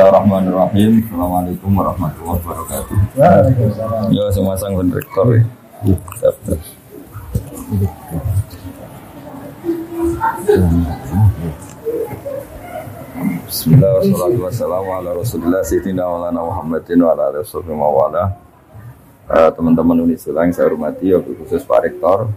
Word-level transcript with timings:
Bismillahirrahmanirrahim. 0.00 1.04
Assalamualaikum 1.04 1.70
warahmatullahi 1.76 2.40
wabarakatuh. 2.40 2.96
Ya 4.08 4.24
semua 4.32 4.56
sang 4.56 4.72
rektor 4.88 5.28
ya. 5.28 5.44
Bismillahirrahmanirrahim. 13.44 14.40
Wassalamualaikum 14.40 15.04
ala 15.04 15.10
rasulillah 15.20 15.60
Sayyidina 15.68 16.08
Muhammadin 16.48 17.04
wa 17.04 17.12
ala 17.12 17.36
alihi 17.36 17.44
wa. 17.44 18.24
Eh, 19.28 19.50
Teman-teman 19.52 20.00
Unisula 20.00 20.48
yang 20.48 20.56
saya 20.56 20.72
hormati, 20.72 21.12
wakil 21.12 21.36
khusus 21.44 21.60
Pak 21.60 21.84
Rektor. 21.84 22.32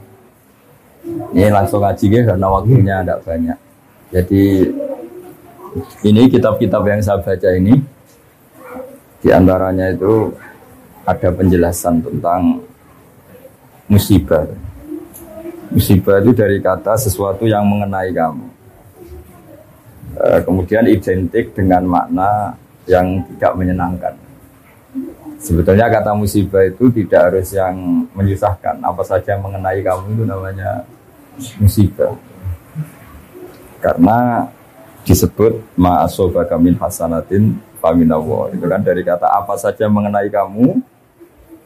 Ini 1.32 1.48
langsung 1.48 1.80
ngaji 1.80 2.12
ya, 2.12 2.28
karena 2.28 2.48
waktunya 2.52 3.08
tidak 3.08 3.24
banyak. 3.24 3.56
Jadi 4.12 4.68
ini 6.06 6.30
kitab-kitab 6.30 6.82
yang 6.86 7.02
saya 7.02 7.20
baca 7.22 7.50
ini 7.54 7.74
di 9.24 9.30
antaranya 9.32 9.90
itu 9.90 10.36
ada 11.08 11.30
penjelasan 11.32 12.04
tentang 12.04 12.60
musibah. 13.88 14.48
Musibah 15.74 16.22
itu 16.22 16.32
dari 16.36 16.62
kata 16.62 17.00
sesuatu 17.00 17.48
yang 17.50 17.66
mengenai 17.66 18.14
kamu. 18.14 18.48
Eh, 20.14 20.40
kemudian 20.46 20.86
identik 20.86 21.58
dengan 21.58 21.82
makna 21.90 22.54
yang 22.86 23.26
tidak 23.34 23.54
menyenangkan. 23.58 24.14
Sebetulnya 25.42 25.90
kata 25.90 26.14
musibah 26.16 26.64
itu 26.64 26.88
tidak 26.94 27.34
harus 27.34 27.52
yang 27.52 28.06
menyusahkan. 28.14 28.80
Apa 28.80 29.02
saja 29.04 29.36
yang 29.36 29.44
mengenai 29.44 29.82
kamu 29.82 30.16
itu 30.16 30.24
namanya 30.24 30.88
musibah. 31.60 32.16
Karena 33.84 34.48
disebut 35.04 35.60
ma'asobaka 35.76 36.56
min 36.60 36.76
hasanatin 36.80 37.60
faminallah. 37.84 38.56
Itu 38.56 38.66
kan 38.68 38.82
dari 38.82 39.04
kata 39.04 39.28
apa 39.28 39.56
saja 39.60 39.88
mengenai 39.92 40.32
kamu, 40.32 40.80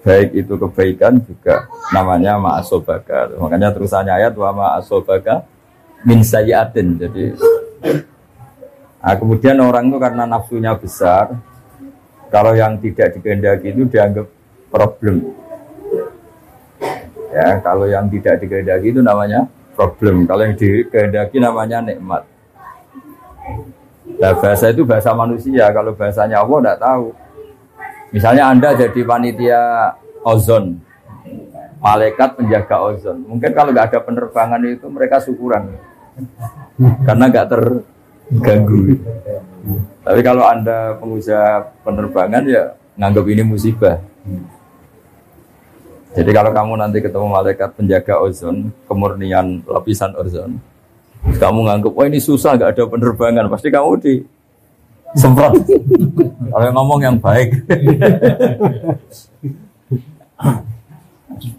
baik 0.01 0.29
itu 0.33 0.53
kebaikan 0.57 1.21
juga 1.21 1.69
namanya 1.93 2.37
ma'asobaka. 2.41 3.37
Makanya 3.37 3.73
terusannya 3.73 4.13
ayat 4.13 4.33
wa 4.33 4.51
ma'asobaka 4.53 5.45
min 6.05 6.21
sayyatin. 6.25 6.97
Jadi 6.97 7.23
Nah, 8.97 9.15
kemudian 9.15 9.55
orang 9.63 9.87
itu 9.87 9.97
karena 10.03 10.27
nafsunya 10.27 10.75
besar, 10.75 11.31
kalau 12.27 12.51
yang 12.51 12.75
tidak 12.75 13.15
dikehendaki 13.15 13.71
itu 13.71 13.87
dianggap 13.87 14.27
problem. 14.67 15.31
Ya, 17.31 17.55
kalau 17.63 17.87
yang 17.87 18.11
tidak 18.11 18.43
dikehendaki 18.43 18.91
itu 18.91 18.99
namanya 18.99 19.47
problem. 19.79 20.27
Kalau 20.27 20.43
yang 20.43 20.59
dikehendaki 20.59 21.39
namanya 21.39 21.79
nikmat. 21.79 22.27
Nah, 24.17 24.33
bahasa 24.33 24.73
itu 24.73 24.81
bahasa 24.81 25.13
manusia. 25.13 25.69
Kalau 25.69 25.93
bahasanya 25.93 26.41
Allah 26.41 26.57
tidak 26.61 26.79
tahu. 26.81 27.05
Misalnya 28.07 28.43
Anda 28.49 28.71
jadi 28.71 29.01
panitia 29.03 29.91
ozon, 30.23 30.79
malaikat 31.83 32.39
penjaga 32.39 32.79
ozon. 32.87 33.19
Mungkin 33.27 33.51
kalau 33.51 33.75
nggak 33.75 33.91
ada 33.91 33.99
penerbangan 33.99 34.63
itu 34.63 34.87
mereka 34.87 35.19
syukuran, 35.19 35.75
karena 37.03 37.25
nggak 37.27 37.47
ter 37.51 37.61
ganggu. 38.39 38.95
Tapi 40.07 40.19
kalau 40.23 40.47
Anda 40.47 40.95
pengusaha 41.03 41.67
penerbangan 41.83 42.47
ya 42.47 42.63
nganggap 42.95 43.25
ini 43.27 43.43
musibah. 43.43 43.99
Jadi 46.15 46.31
kalau 46.31 46.55
kamu 46.55 46.79
nanti 46.79 47.03
ketemu 47.03 47.27
malaikat 47.27 47.75
penjaga 47.75 48.23
ozon, 48.23 48.71
kemurnian 48.87 49.67
lapisan 49.67 50.15
ozon, 50.15 50.63
kamu 51.35 51.59
nganggap, 51.67 51.91
wah 51.91 52.07
ini 52.07 52.23
susah 52.23 52.55
nggak 52.55 52.71
ada 52.71 52.83
penerbangan, 52.87 53.51
pasti 53.51 53.67
kamu 53.67 53.99
di 53.99 54.23
semprot. 55.19 55.59
kalau 56.51 56.71
ngomong 56.79 57.03
yang 57.03 57.19
baik. 57.19 57.51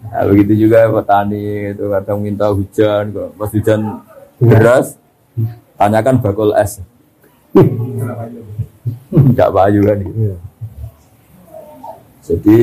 nah, 0.09 0.23
begitu 0.25 0.65
juga 0.65 0.89
petani 0.89 1.77
itu 1.77 1.85
kadang 1.85 2.17
minta 2.25 2.49
hujan, 2.49 3.13
kok 3.13 3.29
pas 3.37 3.49
hujan 3.53 4.01
deras, 4.41 4.97
tanyakan 5.77 6.17
bakul 6.17 6.51
es. 6.57 6.81
Enggak 9.13 9.53
payu 9.53 9.85
kan 9.85 9.97
gitu. 10.01 10.37
Jadi 12.29 12.57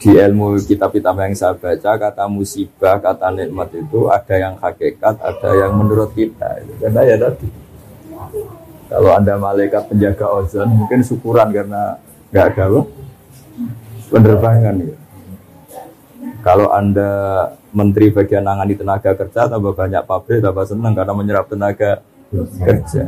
di 0.00 0.16
ilmu 0.16 0.56
kitab-kitab 0.64 1.12
yang 1.12 1.36
saya 1.36 1.52
baca 1.52 1.92
kata 2.00 2.24
musibah, 2.24 2.96
kata 2.96 3.28
nikmat 3.36 3.68
itu 3.76 4.08
ada 4.08 4.32
yang 4.32 4.56
hakikat, 4.56 5.20
ada 5.20 5.50
yang 5.52 5.76
menurut 5.76 6.08
kita. 6.16 6.64
Karena 6.80 7.04
ya 7.04 7.20
tadi 7.20 7.46
kalau 8.88 9.10
anda 9.12 9.36
malaikat 9.36 9.92
penjaga 9.92 10.26
ozon 10.40 10.72
mungkin 10.72 11.04
syukuran 11.04 11.52
karena 11.52 12.00
nggak 12.32 12.44
ada 12.56 12.64
loh 12.72 12.88
penerbangan 14.08 14.74
ya. 14.80 14.96
Kalau 16.40 16.72
anda 16.72 17.10
menteri 17.76 18.08
bagian 18.08 18.48
nangani 18.48 18.80
tenaga 18.80 19.12
kerja 19.12 19.52
tambah 19.52 19.76
banyak 19.76 20.00
pabrik 20.08 20.40
tambah 20.40 20.64
senang 20.64 20.96
karena 20.96 21.12
menyerap 21.12 21.44
tenaga 21.52 22.00
kerja. 22.56 23.04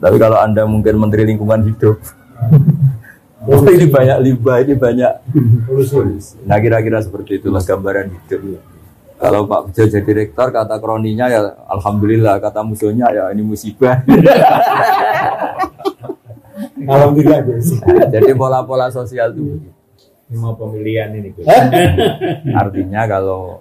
Tapi 0.00 0.16
kalau 0.16 0.40
anda 0.40 0.64
mungkin 0.64 0.96
menteri 0.96 1.28
lingkungan 1.28 1.68
hidup 1.68 2.00
Oh 3.40 3.64
ini 3.72 3.88
banyak 3.88 4.18
limbah, 4.20 4.60
ini 4.60 4.74
banyak 4.76 5.12
polusi. 5.64 6.36
Nah 6.44 6.60
kira-kira 6.60 7.00
seperti 7.00 7.40
itulah 7.40 7.64
gambaran 7.64 8.12
hidup. 8.12 8.60
Kalau 9.20 9.44
Pak 9.44 9.60
Bejo 9.68 9.84
jadi 9.88 10.10
rektor, 10.12 10.48
kata 10.48 10.80
kroninya 10.80 11.28
ya 11.28 11.40
Alhamdulillah, 11.68 12.40
kata 12.40 12.60
musuhnya 12.64 13.08
ya 13.12 13.24
ini 13.32 13.40
musibah. 13.44 14.00
Alhamdulillah. 16.92 17.40
Nah, 17.44 18.08
jadi 18.08 18.32
pola-pola 18.36 18.88
sosial 18.92 19.32
itu 19.36 19.56
begitu. 19.56 19.80
Lima 20.30 20.54
pemilihan 20.54 21.10
ini 21.10 21.34
Gus. 21.34 21.44
Artinya 22.62 23.02
kalau 23.10 23.60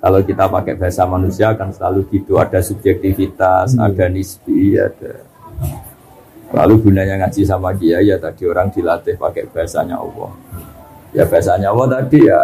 kalau 0.00 0.20
kita 0.22 0.48
pakai 0.48 0.74
bahasa 0.78 1.04
manusia 1.04 1.52
akan 1.52 1.68
selalu 1.74 2.00
gitu, 2.14 2.38
ada 2.38 2.62
subjektivitas, 2.62 3.76
ada 3.76 4.06
nisbi, 4.08 4.78
ada 4.78 5.26
Lalu 6.56 6.88
gunanya 6.88 7.20
ngaji 7.20 7.44
sama 7.44 7.76
dia 7.76 8.00
ya 8.00 8.16
tadi 8.16 8.48
orang 8.48 8.72
dilatih 8.72 9.20
pakai 9.20 9.44
bahasanya 9.52 10.00
Allah. 10.00 10.32
Ya 11.12 11.28
bahasanya 11.28 11.68
Allah 11.68 12.00
tadi 12.00 12.24
ya 12.24 12.40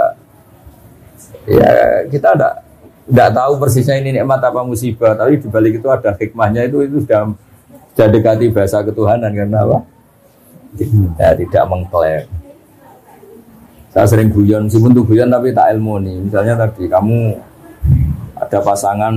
ya 1.49 1.73
kita 2.12 2.37
tidak 2.37 2.55
tidak 3.09 3.28
tahu 3.33 3.53
persisnya 3.56 3.97
ini 4.05 4.21
nikmat 4.21 4.45
apa 4.45 4.61
musibah, 4.62 5.17
tapi 5.17 5.41
dibalik 5.41 5.81
itu 5.81 5.89
ada 5.89 6.12
hikmahnya 6.12 6.69
itu 6.69 6.84
itu 6.84 6.97
sudah 7.09 7.33
sudah 7.97 8.09
dekati 8.12 8.53
bahasa 8.53 8.84
ketuhanan 8.84 9.33
karena 9.33 9.59
apa? 9.65 9.78
Ya 11.17 11.33
tidak 11.33 11.65
mengklaim. 11.72 12.28
Saya 13.93 14.09
sering 14.09 14.33
guyon, 14.33 14.69
meskipun 14.69 14.97
tuh 14.97 15.05
guyon 15.05 15.28
tapi 15.28 15.53
tak 15.53 15.72
ilmu 15.77 16.01
nih. 16.01 16.17
Misalnya 16.25 16.55
tadi 16.56 16.89
kamu 16.89 17.37
ada 18.41 18.59
pasangan 18.61 19.12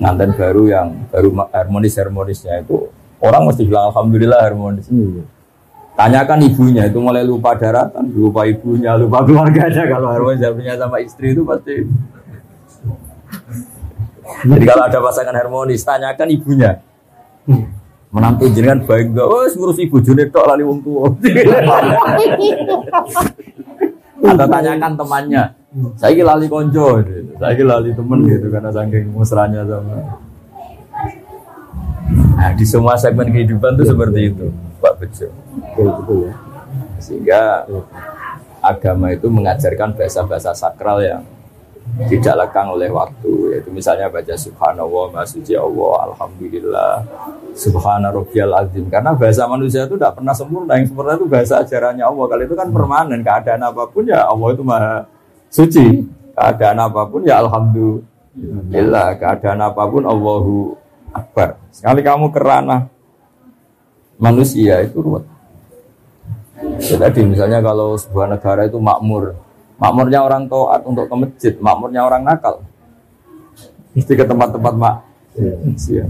nganten 0.00 0.30
baru 0.36 0.62
yang 0.68 0.88
baru 1.12 1.28
harmonis 1.52 1.96
harmonisnya 1.96 2.60
itu 2.60 2.88
Orang 3.20 3.48
mesti 3.48 3.64
bilang 3.64 3.88
alhamdulillah 3.92 4.40
harmonis. 4.44 4.86
Hmm. 4.92 5.24
Tanyakan 5.96 6.44
ibunya 6.44 6.84
itu 6.84 7.00
mulai 7.00 7.24
lupa 7.24 7.56
daratan, 7.56 8.12
lupa 8.12 8.44
ibunya, 8.44 8.92
lupa 9.00 9.24
keluarganya 9.24 9.88
kalau 9.96 10.12
harmonis 10.12 10.44
punya 10.52 10.76
sama 10.76 11.00
istri 11.00 11.32
itu 11.32 11.40
pasti. 11.40 11.88
Jadi 14.44 14.64
kalau 14.68 14.84
ada 14.84 14.98
pasangan 15.00 15.32
harmonis, 15.32 15.80
tanyakan 15.80 16.28
ibunya. 16.28 16.84
Menantu 18.12 18.52
jenengan 18.52 18.84
baik 18.84 19.16
enggak? 19.16 19.24
Oh, 19.24 19.48
ngurus 19.48 19.80
ibu 19.80 19.96
june 20.04 20.28
tok 20.28 20.44
lali 20.44 20.62
wong 20.68 20.84
tua. 20.84 21.08
Atau 24.26 24.46
tanyakan 24.52 24.92
temannya. 25.00 25.44
Saya 25.96 26.24
lali 26.24 26.48
konco, 26.48 27.00
saya 27.36 27.62
lali 27.64 27.92
temen 27.92 28.20
gitu 28.24 28.48
karena 28.48 28.72
saking 28.72 29.12
mesranya 29.12 29.60
sama 29.64 30.24
Nah, 32.12 32.50
di 32.54 32.64
semua 32.68 32.94
segmen 32.94 33.26
kehidupan 33.32 33.74
itu 33.80 33.84
seperti 33.90 34.20
itu, 34.30 34.46
Pak 34.78 34.94
Bejo. 35.02 35.26
Ya. 35.26 36.32
Sehingga 37.02 37.66
agama 38.62 39.10
itu 39.14 39.26
mengajarkan 39.26 39.94
bahasa-bahasa 39.94 40.54
sakral 40.54 41.02
yang 41.02 41.22
tidak 42.10 42.34
lekang 42.34 42.68
oleh 42.74 42.90
waktu 42.90 43.56
yaitu 43.56 43.70
misalnya 43.70 44.10
baca 44.10 44.34
subhanallah 44.34 45.22
suci 45.22 45.54
Allah 45.54 46.10
alhamdulillah 46.10 46.92
subhana 47.54 48.10
rabbiyal 48.12 48.52
azim. 48.58 48.90
Karena 48.90 49.14
bahasa 49.14 49.46
manusia 49.48 49.86
itu 49.86 49.94
tidak 49.96 50.18
pernah 50.18 50.34
sempurna. 50.36 50.76
Yang 50.76 50.92
sempurna 50.92 51.16
itu 51.16 51.26
bahasa 51.30 51.62
ajarannya 51.62 52.04
Allah. 52.04 52.26
Kalau 52.28 52.42
itu 52.42 52.54
kan 52.58 52.68
permanen. 52.68 53.20
Keadaan 53.22 53.62
apa 53.64 53.82
pun 53.88 54.04
ya 54.04 54.28
Allah 54.28 54.48
itu 54.52 54.62
maha 54.66 54.94
suci. 55.48 56.04
Keadaan 56.36 56.78
apa 56.84 57.00
pun 57.08 57.20
ya 57.24 57.40
alhamdulillah. 57.40 59.06
Keadaan 59.16 59.60
apa 59.64 59.82
pun 59.88 60.02
Allahu 60.04 60.76
akbar. 61.16 61.56
Sekali 61.72 62.00
kamu 62.04 62.28
kerana 62.32 62.88
manusia 64.20 64.80
itu 64.84 65.00
ruwet. 65.00 65.24
Ya, 66.80 66.96
tadi 66.96 67.20
misalnya 67.24 67.60
kalau 67.60 68.00
sebuah 68.00 68.32
negara 68.32 68.64
itu 68.64 68.80
makmur, 68.80 69.36
makmurnya 69.76 70.24
orang 70.24 70.48
toat 70.48 70.80
untuk 70.88 71.04
ke 71.08 71.14
masjid, 71.16 71.54
makmurnya 71.60 72.00
orang 72.04 72.24
nakal. 72.24 72.64
Mesti 73.92 74.12
ke 74.12 74.24
tempat-tempat 74.24 74.74
mak. 74.76 74.96
Ya. 75.36 76.08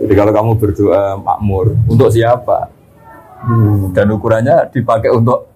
Jadi 0.00 0.12
kalau 0.16 0.32
kamu 0.32 0.50
berdoa 0.56 1.20
makmur, 1.20 1.76
untuk 1.84 2.08
siapa? 2.08 2.72
Hmm. 3.44 3.92
Dan 3.92 4.16
ukurannya 4.16 4.68
dipakai 4.72 5.12
untuk 5.12 5.52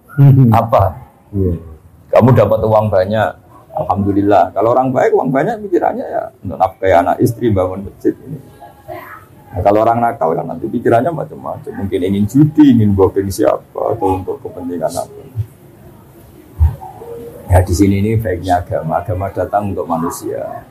apa? 0.53 0.93
Iya. 1.33 1.53
Kamu 2.13 2.29
dapat 2.31 2.59
uang 2.61 2.87
banyak, 2.93 3.29
alhamdulillah. 3.83 4.51
Kalau 4.51 4.73
orang 4.73 4.89
baik 4.89 5.11
uang 5.13 5.29
banyak 5.29 5.61
pikirannya 5.67 6.05
ya 6.05 6.23
untuk 6.43 6.57
nafkahi 6.57 6.93
anak 6.93 7.15
istri 7.21 7.53
bangun 7.53 7.85
masjid 7.85 8.13
ini. 8.25 8.39
Nah, 9.53 9.61
kalau 9.63 9.81
orang 9.81 10.03
nakal 10.03 10.35
kan 10.35 10.45
nanti 10.45 10.65
pikirannya 10.67 11.09
macam-macam. 11.09 11.71
Mungkin 11.71 11.99
ingin 12.03 12.25
judi, 12.27 12.77
ingin 12.77 12.91
booking 12.93 13.31
siapa, 13.31 13.95
atau 13.95 14.19
untuk 14.19 14.37
kepentingan 14.43 14.91
apa. 14.91 15.21
Ya 17.47 17.63
di 17.63 17.73
sini 17.73 18.03
ini 18.03 18.11
baiknya 18.19 18.59
agama. 18.59 18.99
Agama 18.99 19.31
datang 19.31 19.71
untuk 19.71 19.87
manusia. 19.87 20.67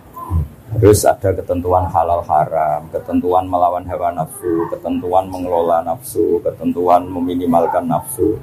Terus 0.76 1.08
ada 1.08 1.32
ketentuan 1.32 1.88
halal 1.88 2.20
haram, 2.28 2.84
ketentuan 2.92 3.48
melawan 3.48 3.86
hawa 3.88 4.12
nafsu, 4.12 4.68
ketentuan 4.68 5.24
mengelola 5.32 5.80
nafsu, 5.80 6.36
ketentuan 6.44 7.08
meminimalkan 7.08 7.88
nafsu. 7.88 8.36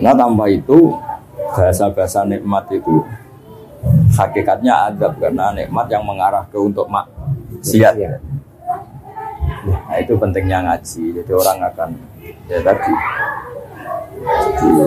Nah 0.00 0.16
tanpa 0.16 0.48
itu 0.48 0.96
bahasa-bahasa 1.52 2.24
nikmat 2.24 2.64
itu 2.72 3.04
hakikatnya 4.18 4.90
adab 4.90 5.14
karena 5.22 5.54
nikmat 5.54 5.86
yang 5.86 6.02
mengarah 6.02 6.42
ke 6.50 6.58
untuk 6.58 6.90
maksiat. 6.90 7.94
Nah 9.86 9.96
itu 9.98 10.18
pentingnya 10.18 10.58
ngaji. 10.66 11.22
Jadi 11.22 11.30
orang 11.30 11.58
akan 11.70 11.88
ya 12.50 12.58
tadi. 12.60 12.92
Jadi, 14.58 14.84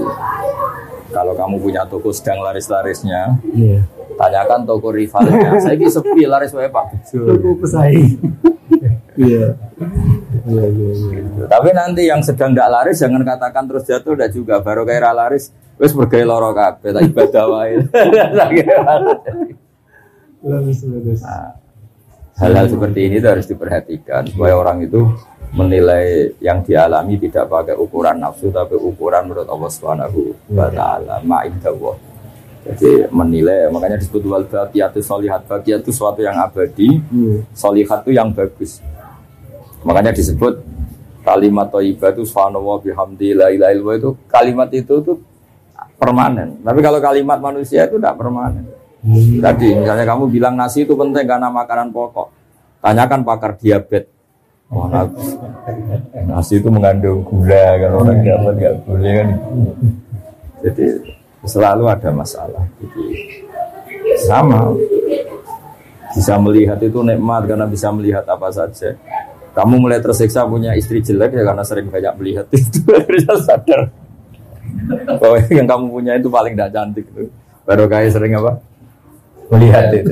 kalau 1.11 1.33
kamu 1.35 1.55
punya 1.59 1.81
toko 1.87 2.11
sedang 2.11 2.43
laris-larisnya, 2.43 3.39
Iya. 3.51 3.83
tanyakan 4.15 4.67
toko 4.67 4.91
rivalnya. 4.91 5.55
Saya 5.63 5.75
ini 5.75 5.87
sepi 5.87 6.27
laris 6.27 6.51
wae 6.51 6.67
Pak. 6.67 6.85
Toko 7.09 7.55
pesaing. 7.63 8.19
Iya. 9.15 9.55
Iya, 10.47 10.65
iya, 10.69 10.89
iya. 10.93 11.45
Tapi 11.45 11.69
nanti 11.73 12.01
yang 12.09 12.21
sedang 12.25 12.53
tidak 12.53 12.69
laris 12.71 12.97
jangan 12.97 13.21
katakan 13.21 13.63
terus 13.69 13.83
jatuh 13.85 14.13
tidak 14.17 14.31
juga 14.33 14.55
baru 14.61 14.81
kayak 14.87 15.01
ra 15.05 15.11
laris 15.13 15.53
wis 15.77 15.93
bergaya 15.93 16.25
loro 16.25 16.53
kabeh 16.53 16.89
tak 16.93 17.03
ibadah 17.09 17.45
wae. 17.49 17.75
Nah, 20.41 21.53
hal-hal 22.41 22.65
seperti 22.65 23.05
ini 23.05 23.21
harus 23.21 23.45
diperhatikan 23.45 24.25
supaya 24.25 24.57
orang 24.57 24.81
itu 24.81 25.05
menilai 25.53 26.33
yang 26.41 26.65
dialami 26.65 27.19
tidak 27.21 27.45
pakai 27.45 27.77
ukuran 27.77 28.17
nafsu 28.17 28.49
tapi 28.49 28.73
ukuran 28.73 29.29
menurut 29.29 29.45
Allah 29.45 29.69
Subhanahu 29.69 30.33
wa 30.49 30.65
taala 30.73 31.21
ma'indallah. 31.21 31.93
Jadi 32.61 33.09
menilai 33.09 33.69
makanya 33.73 33.97
disebut 34.01 34.21
wal 34.25 34.45
baqiyatu 34.45 35.01
sholihat 35.01 35.45
baqiyat 35.45 35.81
itu 35.85 35.93
sesuatu 35.93 36.21
yang 36.21 36.37
abadi 36.41 37.01
Iya. 37.09 37.45
Solihat 37.57 38.05
itu 38.05 38.11
yang 38.17 38.33
bagus. 38.33 38.81
Makanya 39.81 40.13
disebut 40.13 40.61
kalimat 41.21 41.69
thayyibah 41.69 42.13
itu 42.13 42.25
subhanallah 42.25 42.77
bihamdi 42.81 43.37
la 43.37 43.47
ilaha 43.53 43.71
illallah 43.73 43.97
itu 43.97 44.09
kalimat 44.29 44.69
itu 44.73 44.95
tuh 45.01 45.17
permanen. 45.97 46.57
Tapi 46.65 46.79
kalau 46.81 46.97
kalimat 46.97 47.37
manusia 47.37 47.85
itu 47.85 48.01
tidak 48.01 48.17
permanen. 48.17 48.65
Tadi 49.41 49.67
misalnya 49.73 50.05
kamu 50.05 50.29
bilang 50.29 50.53
nasi 50.53 50.85
itu 50.85 50.93
penting 50.93 51.25
karena 51.25 51.49
makanan 51.49 51.89
pokok. 51.89 52.29
Tanyakan 52.81 53.21
pakar 53.21 53.57
diabetes. 53.57 54.09
Oh, 54.71 54.87
nasi, 54.87 55.35
nasi 56.25 56.53
itu 56.63 56.69
mengandung 56.71 57.21
gula 57.27 57.77
kan 57.77 57.91
orang 57.91 58.21
diabetes 58.23 58.57
nggak 58.57 58.75
boleh 58.85 59.11
kan. 59.13 59.29
Jadi 60.61 60.85
selalu 61.45 61.83
ada 61.89 62.09
masalah. 62.13 62.63
Jadi 62.77 63.05
sama 64.25 64.73
bisa 66.11 66.33
melihat 66.37 66.77
itu 66.81 66.99
nikmat 67.01 67.45
karena 67.49 67.65
bisa 67.65 67.89
melihat 67.89 68.25
apa 68.29 68.49
saja. 68.53 68.93
Kamu 69.51 69.83
mulai 69.83 69.99
tersiksa 69.99 70.47
punya 70.47 70.71
istri 70.79 71.03
jelek 71.03 71.35
ya 71.35 71.43
karena 71.43 71.63
sering 71.67 71.91
banyak 71.91 72.13
melihat 72.15 72.45
itu. 72.55 72.79
Harusnya 72.87 73.35
sadar 73.43 73.81
bahwa 75.19 75.37
yang 75.51 75.67
kamu 75.67 75.85
punya 75.91 76.11
itu 76.15 76.27
paling 76.31 76.53
tidak 76.55 76.71
cantik 76.71 77.05
itu. 77.11 77.27
Baru 77.67 77.85
kayak 77.91 78.11
sering 78.15 78.33
apa? 78.39 78.57
Melihat 79.51 79.91
itu. 79.93 80.11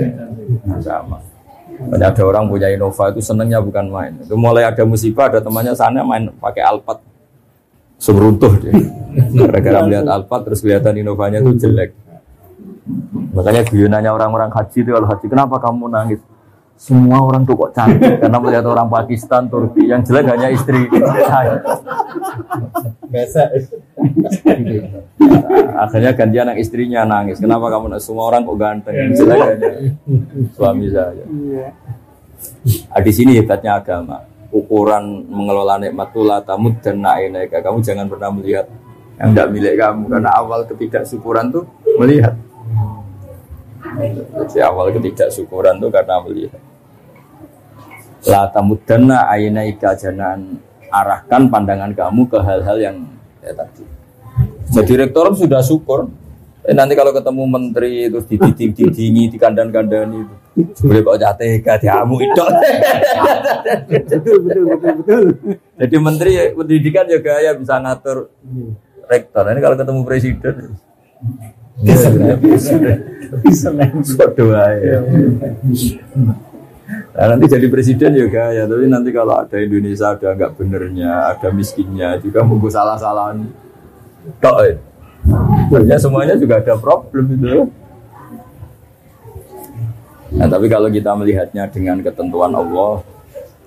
Nah, 0.68 0.80
sama. 0.83 1.18
Banyak 1.80 2.09
ada 2.12 2.24
orang 2.27 2.51
punya 2.51 2.68
Innova 2.68 3.07
itu 3.07 3.24
senengnya 3.24 3.63
bukan 3.63 3.88
main. 3.88 4.19
Itu 4.19 4.36
mulai 4.36 4.68
ada 4.68 4.83
musibah 4.83 5.31
ada 5.31 5.39
temannya 5.39 5.71
sana 5.71 6.03
main 6.03 6.27
pakai 6.35 6.59
Alphard. 6.59 7.00
Semruntuh 7.95 8.51
dia. 8.59 8.75
Gara-gara 9.31 9.88
melihat 9.88 10.07
Alphard 10.12 10.44
terus 10.51 10.59
kelihatan 10.59 11.00
Innovanya 11.00 11.39
itu 11.39 11.56
jelek. 11.56 11.95
Makanya 13.31 13.63
guyonannya 13.63 14.12
orang-orang 14.12 14.51
haji 14.51 14.83
itu 14.83 14.92
kalau 14.92 15.07
haji 15.07 15.25
kenapa 15.31 15.56
kamu 15.62 15.88
nangis? 15.88 16.19
Semua 16.79 17.19
orang 17.19 17.43
tuh 17.43 17.59
kok 17.59 17.75
cantik 17.75 18.17
karena 18.23 18.39
melihat 18.39 18.65
orang 18.71 18.87
Pakistan, 18.87 19.51
Turki 19.51 19.91
yang 19.91 19.99
jelek 19.99 20.31
hanya 20.31 20.47
istri 20.47 20.87
saya. 21.27 21.59
Biasa. 23.11 23.41
Akhirnya 25.75 26.11
ganti 26.15 26.37
anak 26.39 26.55
istrinya 26.55 27.03
nangis. 27.03 27.43
Kenapa 27.43 27.67
kamu 27.67 27.91
nangis? 27.91 28.07
Semua 28.07 28.31
orang 28.31 28.47
kok 28.47 28.55
ganteng, 28.55 28.95
yang 28.95 29.11
jelek 29.11 29.39
hanya 29.43 29.71
suami 30.55 30.87
saya. 30.87 31.25
Ah, 32.95 33.03
di 33.03 33.11
sini 33.11 33.35
hebatnya 33.35 33.75
agama. 33.75 34.23
Ukuran 34.49 35.27
mengelola 35.27 35.83
nikmat 35.83 36.15
itu 36.15 36.23
la 36.23 36.39
tamud 36.39 36.79
dan 36.79 37.03
na'inaika. 37.03 37.59
Kamu 37.59 37.83
jangan 37.83 38.07
pernah 38.07 38.31
melihat 38.31 38.65
yang 39.19 39.35
tidak 39.35 39.51
milik 39.51 39.75
kamu 39.75 40.03
karena 40.07 40.31
awal 40.31 40.63
ketidaksyukuran 40.63 41.51
tuh 41.51 41.67
melihat. 41.99 42.39
Jadi 44.47 44.63
awal 44.63 44.95
ketidaksyukuran 44.95 45.83
tuh 45.83 45.91
karena 45.91 46.23
melihat. 46.23 46.69
La 48.27 48.51
tamuddanna 48.51 49.31
ainaika 49.31 49.95
jangan 49.95 50.60
arahkan 50.92 51.48
pandangan 51.48 51.95
kamu 51.95 52.27
ke 52.27 52.38
hal-hal 52.44 52.77
yang 52.81 52.98
ya 53.39 53.54
tadi. 53.56 53.83
Jadi 54.75 54.94
rektor 55.00 55.31
sudah 55.38 55.63
syukur. 55.63 56.12
Eh, 56.68 56.75
nanti 56.75 56.94
kalau 56.94 57.16
ketemu 57.16 57.44
menteri 57.48 58.12
terus 58.12 58.27
dididing-didingi, 58.27 59.31
dikandang-kandani 59.31 60.27
itu. 60.27 60.36
Boleh 60.83 61.01
kok 61.07 61.18
jateh 61.24 61.63
diamu 61.63 62.19
itu. 62.19 62.44
Betul, 63.88 64.38
betul, 64.44 64.63
betul, 64.68 64.94
betul. 65.00 65.24
Jadi 65.80 65.95
menteri 65.98 66.31
pendidikan 66.51 67.07
juga 67.07 67.39
ya 67.39 67.56
bisa 67.56 67.80
ngatur 67.80 68.27
rektor. 69.07 69.44
Ini 69.48 69.60
kalau 69.63 69.75
ketemu 69.80 70.01
presiden 70.04 70.56
Bisa, 71.80 72.12
bisa 73.39 73.71
main. 73.71 74.04
doa 74.36 74.68
ya. 74.83 75.00
Nah, 76.89 77.25
nanti 77.36 77.45
jadi 77.45 77.69
presiden 77.69 78.18
juga 78.18 78.50
ya, 78.50 78.65
tapi 78.65 78.89
nanti 78.89 79.13
kalau 79.13 79.38
ada 79.38 79.57
Indonesia 79.62 80.18
ada 80.18 80.33
nggak 80.33 80.57
benernya, 80.57 81.38
ada 81.38 81.47
miskinnya 81.53 82.18
juga 82.18 82.41
mungkin 82.41 82.74
salah-salahan. 82.74 83.45
Tok, 84.42 84.57
eh. 84.66 84.75
Sebenarnya 85.69 85.97
semuanya 86.02 86.35
juga 86.40 86.57
ada 86.57 86.73
problem 86.81 87.25
itu. 87.30 87.69
Nah, 90.33 90.47
tapi 90.49 90.66
kalau 90.66 90.90
kita 90.90 91.13
melihatnya 91.13 91.69
dengan 91.69 92.02
ketentuan 92.02 92.54
Allah, 92.57 93.06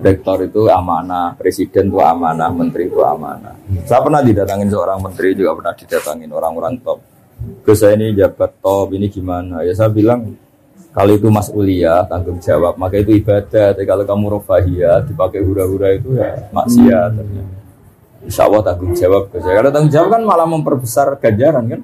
rektor 0.02 0.42
itu 0.42 0.66
amanah, 0.66 1.38
presiden 1.38 1.94
itu 1.94 1.98
amanah, 2.02 2.50
menteri 2.50 2.90
itu 2.90 2.98
amanah. 3.02 3.54
Saya 3.86 4.02
pernah 4.02 4.18
didatangin 4.18 4.66
seorang 4.66 4.98
menteri 4.98 5.38
juga 5.38 5.54
pernah 5.62 5.74
didatangin 5.78 6.30
orang-orang 6.30 6.74
top. 6.82 6.98
Gus 7.62 7.82
saya 7.82 7.94
ini 7.98 8.14
jabat 8.18 8.58
top, 8.58 8.94
ini 8.94 9.06
gimana? 9.06 9.62
Ya 9.62 9.74
saya 9.74 9.90
bilang 9.90 10.34
kalau 10.92 11.12
itu 11.16 11.28
mas'uliyah, 11.32 12.04
tanggung 12.04 12.36
jawab, 12.36 12.76
maka 12.76 13.00
itu 13.00 13.16
ibadah. 13.16 13.72
Tapi 13.72 13.88
kalau 13.88 14.04
kamu 14.04 14.24
rofahiyah, 14.36 15.08
dipakai 15.08 15.40
hura-hura 15.40 15.96
itu 15.96 16.12
ya 16.20 16.52
maksiat. 16.52 17.16
Insya 18.22 18.44
Allah 18.44 18.60
tanggung 18.60 18.92
jawab. 18.92 19.32
Ya, 19.32 19.40
Karena 19.56 19.72
tanggung 19.72 19.88
jawab 19.88 20.08
kan 20.12 20.22
malah 20.22 20.44
memperbesar 20.44 21.16
ganjaran 21.16 21.64
kan. 21.64 21.80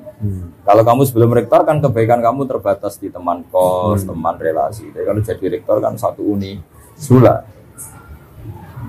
Kalau 0.61 0.83
kamu 0.85 1.01
sebelum 1.09 1.31
rektor 1.33 1.65
kan 1.65 1.81
kebaikan 1.81 2.21
kamu 2.21 2.45
terbatas 2.45 3.01
di 3.01 3.09
teman 3.09 3.49
kos, 3.49 4.05
teman 4.05 4.37
relasi. 4.37 4.93
Tapi 4.93 5.05
kalau 5.09 5.21
jadi 5.25 5.45
rektor 5.57 5.77
kan 5.81 5.97
satu 5.97 6.21
uni, 6.23 6.61
sula. 6.95 7.49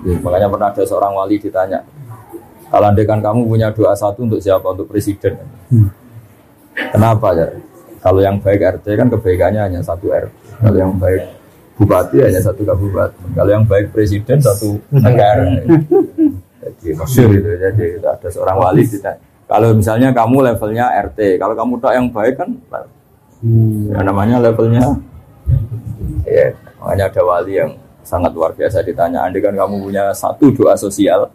Makanya 0.03 0.51
pernah 0.51 0.67
ada 0.75 0.83
seorang 0.83 1.15
wali 1.15 1.39
ditanya, 1.39 1.79
kalau 2.67 2.91
andai 2.91 3.07
kan 3.07 3.23
kamu 3.23 3.47
punya 3.47 3.71
doa 3.71 3.95
satu 3.95 4.27
untuk 4.27 4.43
siapa? 4.43 4.67
Untuk 4.67 4.91
presiden. 4.91 5.39
Kenapa 6.75 7.31
ya? 7.33 7.47
Kalau 7.99 8.19
yang 8.23 8.39
baik 8.39 8.59
RT 8.79 8.85
kan 8.95 9.07
kebaikannya 9.11 9.61
hanya 9.67 9.79
satu 9.83 10.11
RT. 10.11 10.31
Kalau 10.59 10.77
yang 10.79 10.95
baik 10.95 11.21
bupati 11.79 12.17
hanya 12.23 12.39
satu 12.43 12.63
kabupaten. 12.63 13.27
Kalau 13.35 13.51
yang 13.51 13.63
baik 13.67 13.91
presiden 13.91 14.39
satu 14.39 14.79
negara. 14.91 15.47
Jadi 16.59 16.95
masyur 16.95 17.29
itu. 17.35 17.49
Jadi 17.59 17.85
ada 18.03 18.27
seorang 18.31 18.57
wali 18.59 18.83
ditanya. 18.87 19.19
Kalau 19.49 19.73
misalnya 19.73 20.13
kamu 20.13 20.45
levelnya 20.53 20.93
RT, 21.09 21.41
kalau 21.41 21.57
kamu 21.57 21.73
tak 21.81 21.97
yang 21.97 22.07
baik 22.13 22.37
kan, 22.37 22.49
ya 23.89 23.99
namanya 24.05 24.37
levelnya. 24.37 24.93
Ya, 26.21 26.53
makanya 26.77 27.09
ada 27.09 27.21
wali 27.25 27.57
yang 27.57 27.73
sangat 28.05 28.29
luar 28.37 28.53
biasa 28.53 28.85
ditanya. 28.85 29.25
Andai 29.25 29.41
kan 29.41 29.57
kamu 29.57 29.81
punya 29.81 30.13
satu 30.13 30.53
doa 30.53 30.77
sosial, 30.77 31.33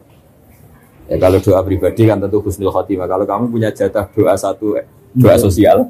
ya 1.10 1.16
kalau 1.18 1.42
doa 1.42 1.58
pribadi 1.66 2.06
kan 2.06 2.22
tentu 2.22 2.38
husnul 2.38 2.70
khotimah. 2.70 3.10
Kalau 3.10 3.26
kamu 3.26 3.50
punya 3.50 3.74
jatah 3.74 4.06
doa 4.14 4.38
satu 4.38 4.78
doa 5.14 5.36
sosial, 5.38 5.88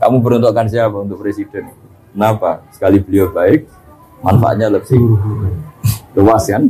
kamu 0.00 0.16
peruntukkan 0.24 0.66
siapa 0.68 0.96
untuk 1.04 1.20
presiden? 1.20 1.68
Kenapa? 2.12 2.64
Sekali 2.72 3.00
beliau 3.00 3.28
baik, 3.32 3.68
manfaatnya 4.24 4.68
lebih 4.72 5.00
luas 6.16 6.44
kan? 6.48 6.64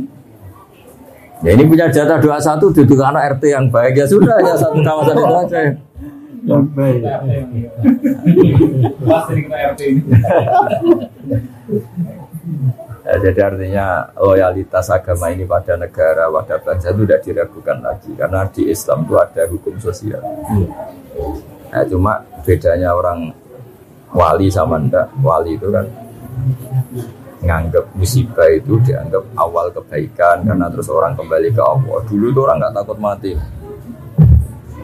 Ya 1.43 1.51
ini 1.59 1.67
punya 1.67 1.91
jatah 1.91 2.23
21 2.23 2.71
duduk 2.71 3.03
anak 3.03 3.35
RT 3.35 3.43
yang 3.51 3.67
baik 3.67 3.99
ya 3.99 4.07
sudah 4.07 4.39
ya 4.39 4.55
satu 4.55 4.79
kawasan 4.79 5.15
itu 5.19 5.35
aja. 5.35 5.59
Yang 6.43 6.63
baik. 6.71 7.01
Ya, 13.03 13.19
jadi 13.19 13.39
artinya 13.51 14.15
loyalitas 14.15 14.87
agama 14.87 15.27
ini 15.27 15.43
pada 15.43 15.75
negara, 15.75 16.31
pada 16.31 16.55
bangsa 16.55 16.95
itu 16.95 17.03
tidak 17.03 17.21
diragukan 17.27 17.77
lagi 17.83 18.15
karena 18.15 18.47
di 18.47 18.71
Islam 18.71 19.03
itu 19.03 19.15
ada 19.19 19.43
hukum 19.51 19.75
sosial. 19.75 20.23
Nah, 21.73 21.81
cuma 21.89 22.21
bedanya 22.45 22.93
orang 22.93 23.33
wali 24.13 24.45
sama 24.53 24.77
ndak 24.77 25.09
wali 25.25 25.57
itu 25.57 25.73
kan 25.73 25.89
nganggap 27.41 27.89
musibah 27.97 28.45
itu 28.53 28.77
dianggap 28.85 29.25
awal 29.33 29.73
kebaikan 29.73 30.45
karena 30.45 30.69
terus 30.69 30.85
orang 30.93 31.17
kembali 31.17 31.49
ke 31.49 31.63
Allah. 31.65 31.97
Dulu 32.05 32.29
itu 32.29 32.39
orang 32.45 32.57
nggak 32.61 32.75
takut 32.77 32.97
mati. 33.01 33.33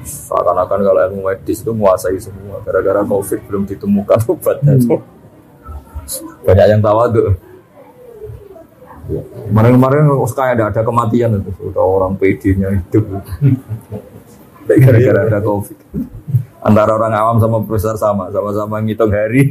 Seakan-akan 0.02 0.80
kalau 0.82 1.00
ilmu 1.14 1.22
medis 1.30 1.62
itu 1.62 1.70
menguasai 1.70 2.18
semua. 2.18 2.58
Gara-gara 2.66 3.06
COVID 3.06 3.40
belum 3.46 3.64
ditemukan 3.70 4.20
obatnya 4.26 4.74
tuh. 4.82 5.00
Banyak 6.42 6.68
yang 6.74 6.82
tawaduk. 6.82 7.38
Kemarin-kemarin 9.50 10.10
kayak 10.10 10.54
ada 10.58 10.66
ada 10.70 10.82
kematian 10.86 11.38
itu, 11.42 11.50
udah 11.70 11.82
orang 11.82 12.14
PD-nya 12.18 12.70
hidup. 12.78 13.06
Gara-gara 14.78 15.20
ada 15.26 15.40
COVID. 15.42 15.78
Antara 16.60 16.92
orang 16.92 17.16
awam 17.16 17.38
sama 17.40 17.64
profesor 17.64 17.96
sama, 17.96 18.28
sama-sama 18.36 18.84
ngitung 18.84 19.16
hari. 19.16 19.48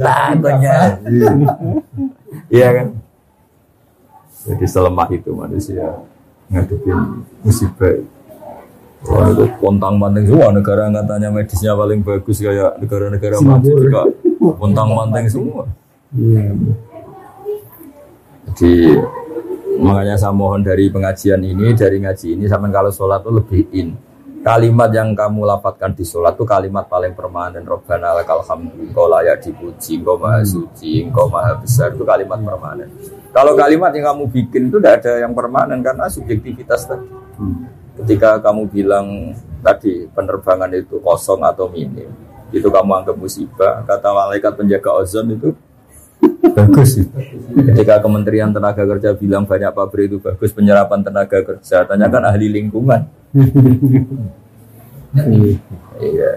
Takutnya. 0.00 0.96
Iya 2.48 2.68
kan? 2.72 2.86
Jadi 4.44 4.64
selemah 4.68 5.08
itu 5.12 5.30
manusia 5.32 5.88
ngadepin 6.48 7.24
musibah. 7.44 7.96
Wah, 9.04 9.28
itu 9.28 9.44
pontang 9.60 10.00
panting 10.00 10.24
semua 10.24 10.48
negara 10.48 10.88
katanya 10.88 11.28
medisnya 11.28 11.76
paling 11.76 12.00
bagus 12.00 12.40
kayak 12.40 12.80
negara-negara 12.80 13.36
maju 13.44 13.70
juga 13.76 14.02
pontang 14.56 14.88
panting 14.96 15.28
semua. 15.28 15.68
Iya. 16.16 16.56
Jadi 18.48 18.72
makanya 19.78 20.14
saya 20.18 20.34
mohon 20.34 20.62
dari 20.62 20.90
pengajian 20.90 21.40
ini, 21.42 21.74
dari 21.74 22.02
ngaji 22.02 22.38
ini, 22.38 22.44
sampai 22.46 22.70
kalau 22.70 22.90
sholat 22.92 23.22
itu 23.22 23.30
lebih 23.30 23.62
in. 23.74 23.88
Kalimat 24.44 24.92
yang 24.92 25.16
kamu 25.16 25.48
lapatkan 25.48 25.96
di 25.96 26.04
sholat 26.04 26.36
itu 26.36 26.44
kalimat 26.44 26.84
paling 26.84 27.16
permanen. 27.16 27.64
Robbana 27.64 28.12
lakal 28.12 28.44
hamdu, 28.44 28.76
engkau 28.92 29.08
layak 29.08 29.40
dipuji, 29.40 30.04
engkau 30.04 30.20
maha 30.20 30.44
suci, 30.44 31.00
engkau 31.08 31.32
maha 31.32 31.56
besar. 31.56 31.96
Itu 31.96 32.04
kalimat 32.04 32.36
permanen. 32.44 32.92
Kalau 33.32 33.56
kalimat 33.56 33.88
yang 33.96 34.12
kamu 34.12 34.24
bikin 34.28 34.68
itu 34.68 34.76
tidak 34.76 35.00
ada 35.00 35.24
yang 35.24 35.32
permanen 35.32 35.80
karena 35.80 36.12
subjektivitas 36.12 36.84
tadi. 36.84 37.08
Ketika 38.04 38.36
kamu 38.44 38.68
bilang 38.68 39.32
tadi 39.64 40.04
penerbangan 40.12 40.68
itu 40.76 41.00
kosong 41.00 41.40
atau 41.40 41.72
minim, 41.72 42.12
itu 42.52 42.68
kamu 42.68 43.00
anggap 43.00 43.16
musibah. 43.16 43.80
Kata 43.88 44.12
malaikat 44.12 44.60
penjaga 44.60 44.92
ozon 45.00 45.40
itu 45.40 45.56
bagus. 46.54 47.02
Ketika 47.54 48.00
Kementerian 48.02 48.50
Tenaga 48.54 48.82
Kerja 48.86 49.14
bilang 49.16 49.44
banyak 49.44 49.72
pabrik 49.74 50.06
itu 50.10 50.16
bagus 50.22 50.50
penyerapan 50.54 51.02
tenaga 51.02 51.38
kerja, 51.42 51.84
tanyakan 51.86 52.22
ahli 52.30 52.46
lingkungan. 52.50 53.06
Iya. 56.00 56.32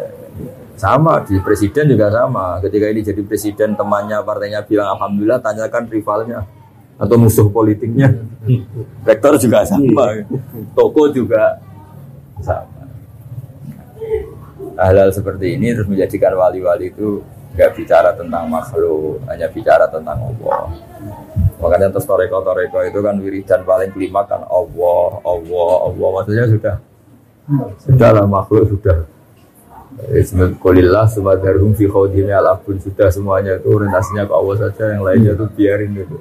Sama 0.78 1.26
di 1.26 1.42
presiden 1.42 1.90
juga 1.90 2.14
sama. 2.14 2.62
Ketika 2.62 2.86
ini 2.94 3.02
jadi 3.02 3.22
presiden 3.26 3.74
temannya 3.74 4.22
partainya 4.22 4.62
bilang 4.62 4.94
alhamdulillah 4.94 5.42
tanyakan 5.42 5.90
rivalnya 5.90 6.46
atau 6.98 7.16
musuh 7.18 7.50
politiknya. 7.50 8.14
Rektor 9.02 9.42
juga 9.42 9.66
sama. 9.66 10.22
Toko 10.78 11.10
juga 11.10 11.58
sama. 12.42 12.86
Hal-hal 14.78 15.10
seperti 15.10 15.58
ini 15.58 15.74
terus 15.74 15.90
menjadikan 15.90 16.38
wali-wali 16.38 16.94
itu 16.94 17.26
nggak 17.58 17.74
bicara 17.74 18.14
tentang 18.14 18.46
makhluk, 18.46 19.18
hanya 19.26 19.50
bicara 19.50 19.90
tentang 19.90 20.22
Allah. 20.22 20.70
Makanya 21.58 21.90
terus 21.90 22.06
toreko 22.06 22.46
toreko 22.46 22.86
itu 22.86 23.02
kan 23.02 23.18
wiridan 23.18 23.66
paling 23.66 23.90
kelima 23.98 24.22
kan 24.30 24.46
Allah, 24.46 25.18
Allah, 25.26 25.72
Allah. 25.90 26.10
Maksudnya 26.22 26.46
sudah 26.54 26.76
sudah 27.82 28.10
lah 28.14 28.26
makhluk 28.30 28.78
sudah. 28.78 29.10
Bismillahirrahmanirrahim. 29.98 31.10
Sumadarhum 31.10 31.72
fi 31.74 31.90
khawdini 31.90 32.30
alabun 32.30 32.78
sudah 32.78 33.10
semuanya 33.10 33.58
itu 33.58 33.74
orientasinya 33.74 34.30
ke 34.30 34.34
Allah 34.38 34.56
saja, 34.62 34.84
yang 34.94 35.02
lainnya 35.02 35.34
itu 35.34 35.46
biarin 35.58 35.92
itu. 35.98 36.18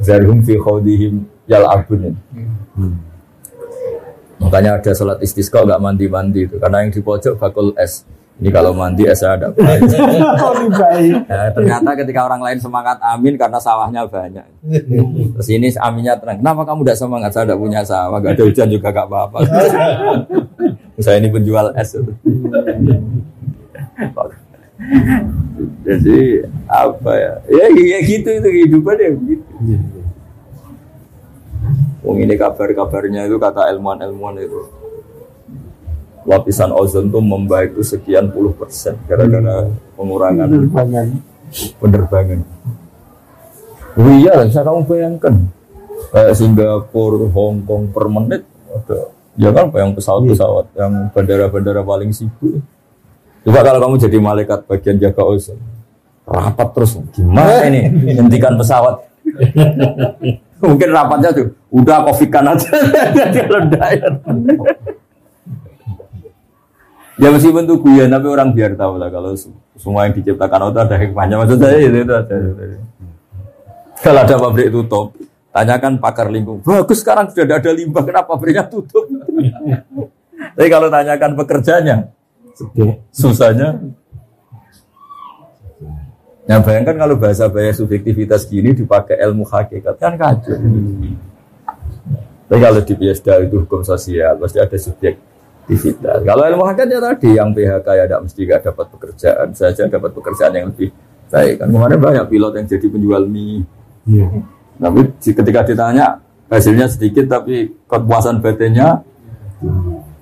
Zarhum 0.00 0.40
fi 0.40 0.56
khawdihim 0.56 1.28
yal'abun. 1.44 2.16
Makanya 4.40 4.80
ada 4.80 4.96
sholat 4.96 5.20
istisqa 5.20 5.60
nggak 5.60 5.76
mandi-mandi 5.76 6.48
itu 6.48 6.56
karena 6.56 6.80
yang 6.80 6.88
di 6.88 7.04
pojok 7.04 7.36
bakul 7.36 7.76
es. 7.76 8.08
Ini 8.40 8.48
kalau 8.48 8.72
mandi 8.72 9.04
esnya 9.04 9.36
ada 9.36 9.52
baik. 9.56 9.84
Ini 9.84 10.68
baik. 10.72 11.14
Nah, 11.28 11.48
ternyata 11.52 11.90
ketika 11.92 12.20
orang 12.24 12.40
lain 12.40 12.56
semangat 12.56 12.96
amin 13.04 13.36
karena 13.36 13.60
sawahnya 13.60 14.08
banyak. 14.08 14.46
Terus 15.36 15.48
ini 15.52 15.68
aminnya 15.76 16.16
tenang. 16.16 16.40
Kenapa 16.40 16.64
kamu 16.64 16.88
tidak 16.88 16.98
semangat? 17.04 17.30
Saya 17.36 17.44
tidak 17.52 17.60
punya 17.60 17.84
sawah, 17.84 18.16
gak 18.16 18.40
ada 18.40 18.44
hujan 18.48 18.68
juga 18.72 18.88
gak 18.88 19.06
apa-apa. 19.12 19.38
Saya 21.04 21.20
ini 21.20 21.28
penjual 21.28 21.68
es. 21.76 21.92
Jadi 25.84 26.18
apa 26.64 27.12
ya? 27.12 27.32
Ya, 27.52 27.64
ya 27.68 27.98
gitu 28.00 28.28
itu 28.40 28.48
kehidupan 28.48 28.96
ya 28.96 29.10
gitu. 29.20 29.44
Wong 32.00 32.24
ini 32.24 32.34
kabar-kabarnya 32.40 33.28
itu 33.28 33.36
kata 33.36 33.68
ilmuwan-ilmuwan 33.76 34.40
itu 34.40 34.60
lapisan 36.22 36.70
ozon 36.70 37.08
tuh 37.08 37.22
membaik 37.22 37.72
itu 37.72 37.82
sekian 37.86 38.28
puluh 38.28 38.52
persen 38.52 38.96
gara-gara 39.08 39.64
pengurangan 39.96 40.48
Penerbangan. 40.48 41.06
penerbangan. 41.80 42.40
Oh 43.98 44.12
iya, 44.14 44.44
bisa 44.46 44.60
kamu 44.62 44.86
bayangkan 44.86 45.34
kayak 46.10 46.32
Singapura, 46.32 47.26
Hong 47.30 47.62
Kong 47.64 47.90
per 47.90 48.06
menit 48.06 48.42
ada. 48.70 48.98
Ya 49.38 49.48
kan, 49.54 49.72
yang 49.72 49.96
pesawat-pesawat, 49.96 50.74
yang 50.76 50.92
bandara-bandara 51.14 51.80
paling 51.80 52.12
sibuk. 52.12 52.60
Coba 53.40 53.64
kalau 53.64 53.80
kamu 53.80 53.94
jadi 53.96 54.18
malaikat 54.20 54.68
bagian 54.68 55.00
jaga 55.00 55.22
ozon, 55.24 55.56
rapat 56.28 56.68
terus, 56.76 56.92
gimana 57.16 57.64
ini 57.64 57.88
hentikan 58.14 58.60
pesawat? 58.60 59.00
Mungkin 60.60 60.88
rapatnya 60.92 61.32
tuh, 61.32 61.56
udah 61.72 62.04
kofikan 62.04 62.52
aja, 62.52 62.68
kalau 63.48 63.60
diet. 63.64 64.14
Ya 67.20 67.28
meskipun 67.28 67.68
itu 67.68 67.76
guyon, 67.84 68.08
tapi 68.08 68.26
orang 68.32 68.56
biar 68.56 68.72
tahu 68.80 68.96
lah 68.96 69.12
kalau 69.12 69.36
semua 69.76 70.08
yang 70.08 70.16
diciptakan 70.16 70.56
Allah 70.56 70.72
itu 70.72 70.80
ada 70.88 70.96
hikmahnya. 70.96 71.36
Maksud 71.36 71.58
saya 71.60 71.76
itu, 71.76 72.00
itu 72.00 72.14
ada. 72.16 72.36
Kalau 74.00 74.20
ada 74.24 74.34
pabrik 74.40 74.72
tutup, 74.72 75.12
tanyakan 75.52 76.00
pakar 76.00 76.32
lingkungan. 76.32 76.64
Bagus 76.64 77.04
sekarang 77.04 77.28
sudah 77.28 77.44
tidak 77.44 77.58
ada 77.60 77.70
limbah, 77.76 78.02
kenapa 78.08 78.32
pabriknya 78.32 78.64
tutup? 78.64 79.04
Tapi 80.56 80.68
kalau 80.72 80.88
tanyakan 80.88 81.36
pekerjanya, 81.36 81.96
susahnya. 83.12 83.76
Nah 86.48 86.58
bayangkan 86.64 86.96
kalau 86.96 87.14
bahasa 87.20 87.46
bahasa 87.52 87.84
subjektivitas 87.84 88.48
gini 88.48 88.72
dipakai 88.72 89.20
ilmu 89.20 89.44
hakikat 89.44 89.94
kan 90.00 90.16
kacau. 90.16 90.56
Tapi 92.48 92.58
kalau 92.58 92.80
di 92.82 92.94
PSDA 92.96 93.46
itu 93.46 93.62
hukum 93.62 93.84
sosial 93.84 94.40
pasti 94.40 94.58
ada 94.58 94.74
subjektivitas. 95.66 96.18
Kalau 96.24 96.42
ilmu 96.46 96.64
hakikat 96.66 96.88
ya 96.88 97.00
tadi 97.00 97.28
yang 97.36 97.50
PHK 97.52 97.86
ya 97.86 98.04
tidak 98.06 98.20
mesti 98.26 98.40
gak 98.46 98.60
dapat 98.66 98.86
pekerjaan 98.90 99.48
saja 99.52 99.82
dapat 99.86 100.10
pekerjaan 100.14 100.52
yang 100.56 100.66
lebih 100.72 100.88
baik. 101.30 101.54
Kan 101.60 101.68
kemarin 101.70 101.98
banyak 102.00 102.24
pilot 102.26 102.52
yang 102.58 102.66
jadi 102.66 102.86
penjual 102.90 103.22
mie. 103.28 103.62
Iya. 104.08 104.26
Tapi 104.80 105.00
ketika 105.20 105.60
ditanya 105.62 106.06
hasilnya 106.50 106.86
sedikit 106.90 107.30
tapi 107.30 107.70
kepuasan 107.86 108.42
batinnya 108.42 109.04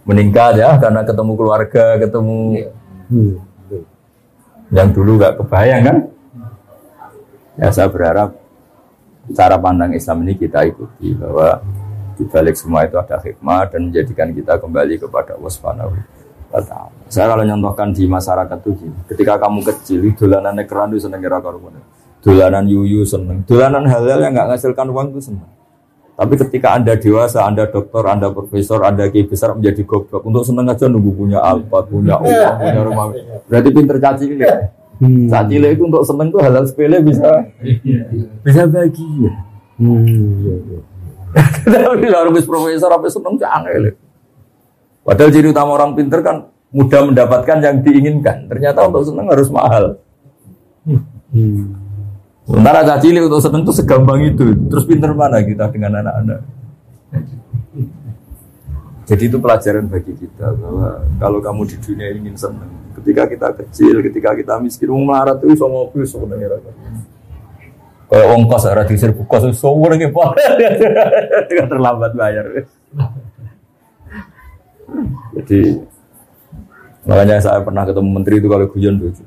meningkat 0.04 0.61
ya 0.61 0.76
karena 0.76 1.04
ketemu 1.04 1.33
keluarga, 1.37 1.85
ketemu 2.00 2.38
Hmm. 3.09 3.40
yang 4.68 4.92
dulu 4.92 5.16
nggak 5.16 5.40
kebayang 5.40 5.80
kan? 5.80 5.97
Ya 7.57 7.73
saya 7.73 7.88
berharap 7.88 8.37
cara 9.33 9.57
pandang 9.57 9.97
Islam 9.97 10.28
ini 10.28 10.37
kita 10.37 10.68
ikuti 10.68 11.16
bahwa 11.16 11.64
di 12.18 12.25
balik 12.26 12.58
semua 12.58 12.82
itu 12.82 12.98
ada 12.98 13.16
hikmah 13.22 13.70
dan 13.70 13.88
menjadikan 13.88 14.34
kita 14.34 14.58
kembali 14.58 14.98
kepada 14.98 15.38
Allah 15.38 15.52
Subhanahu 15.54 15.94
wa 16.50 16.60
taala. 16.66 16.90
Saya 17.06 17.30
kalau 17.30 17.44
nyontohkan 17.46 17.94
di 17.94 18.04
masyarakat 18.10 18.58
itu 18.66 18.70
gini, 18.82 18.98
ketika 19.06 19.38
kamu 19.38 19.62
kecil, 19.62 20.00
dolanan 20.18 20.58
keran 20.66 20.90
itu 20.90 21.06
seneng 21.06 21.22
kira 21.22 21.38
karuan. 21.38 21.78
Dolanan 22.18 22.66
yuyu 22.66 23.06
seneng, 23.06 23.46
dolanan 23.46 23.87
hal-hal 23.87 24.18
yang 24.18 24.34
nggak 24.34 24.46
menghasilkan 24.50 24.87
uang 24.90 25.14
itu 25.14 25.30
seneng. 25.30 25.46
Tapi 26.18 26.34
ketika 26.34 26.75
Anda 26.75 26.98
dewasa, 26.98 27.46
Anda 27.46 27.70
dokter, 27.70 28.02
Anda 28.02 28.34
profesor, 28.34 28.82
Anda 28.82 29.06
kiai 29.06 29.22
besar 29.22 29.54
menjadi 29.54 29.87
goblok. 29.87 30.26
Untuk 30.26 30.42
seneng 30.42 30.66
aja 30.66 30.90
nunggu 30.90 31.14
punya 31.14 31.38
Alphard, 31.38 31.87
punya 31.87 32.18
uang, 32.26 32.54
punya 32.58 32.80
rumah. 32.82 33.04
Berarti 33.46 33.68
pinter 33.70 33.96
caci 34.02 34.26
Hmm. 34.98 35.30
saat 35.30 35.46
cilik 35.46 35.78
itu 35.78 35.87
untuk 35.87 36.02
seneng 36.02 36.26
tuh 36.34 36.42
hal-hal 36.42 36.66
sepele 36.66 36.98
bisa 36.98 37.46
bisa 38.42 38.66
bahagia. 38.66 39.30
Hmm, 39.78 40.02
iya, 40.42 40.54
iya. 40.58 40.78
Tapi 41.68 42.06
kalau 42.08 42.30
habis 42.32 42.47
profesor, 42.49 42.90
habis 42.92 43.12
seneng 43.12 43.37
canggih. 43.37 43.94
Padahal 45.04 45.30
ciri 45.32 45.49
utama 45.49 45.76
orang 45.76 45.97
pinter 45.97 46.20
kan 46.20 46.49
mudah 46.68 47.00
mendapatkan 47.08 47.56
yang 47.64 47.80
diinginkan. 47.80 48.49
Ternyata 48.49 48.88
untuk 48.88 49.08
seneng 49.08 49.26
harus 49.28 49.49
mahal. 49.49 49.97
Sementara 52.49 52.80
caci 52.80 53.12
cilik 53.12 53.28
untuk 53.28 53.40
seneng 53.44 53.62
itu 53.64 53.73
segampang 53.76 54.20
itu. 54.25 54.56
Terus 54.73 54.85
pinter 54.88 55.12
mana 55.12 55.40
kita 55.44 55.68
dengan 55.68 56.00
anak-anak? 56.00 56.40
Jadi 59.08 59.25
itu 59.25 59.40
pelajaran 59.40 59.88
bagi 59.88 60.12
kita 60.12 60.52
bahwa 60.52 61.00
kalau 61.16 61.40
kamu 61.40 61.64
di 61.64 61.76
dunia 61.80 62.12
ingin 62.12 62.37
senang, 62.37 62.68
ketika 63.00 63.25
kita 63.25 63.49
kecil, 63.56 64.04
ketika 64.04 64.37
kita 64.37 64.61
miskin, 64.61 64.92
mau 64.92 65.00
melarat 65.00 65.40
itu 65.40 65.56
sama 65.56 65.88
mobil 65.88 66.04
sebenarnya. 66.04 66.61
Kayak 68.08 68.26
ongkos 68.32 68.64
ada 68.64 68.88
di 68.88 68.96
serbu 68.96 69.28
kos 69.28 69.52
semua 69.52 69.92
lagi 69.92 70.08
pak, 70.08 70.32
terlambat 71.68 72.16
bayar. 72.16 72.64
Jadi 75.36 75.76
makanya 77.04 77.36
saya 77.36 77.60
pernah 77.60 77.84
ketemu 77.84 78.08
menteri 78.08 78.40
itu 78.40 78.48
kalau 78.48 78.64
guyon 78.64 78.96
itu, 78.96 79.20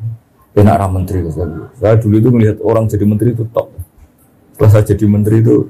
enak 0.57 0.73
arah 0.81 0.89
menteri 0.89 1.29
saya. 1.29 1.69
Saya 1.77 1.93
dulu 2.01 2.15
itu 2.17 2.29
melihat 2.33 2.57
orang 2.65 2.89
jadi 2.89 3.05
menteri 3.05 3.37
itu 3.37 3.45
top. 3.53 3.69
Setelah 4.57 4.71
saya 4.73 4.83
jadi 4.89 5.05
menteri 5.05 5.45
itu 5.45 5.69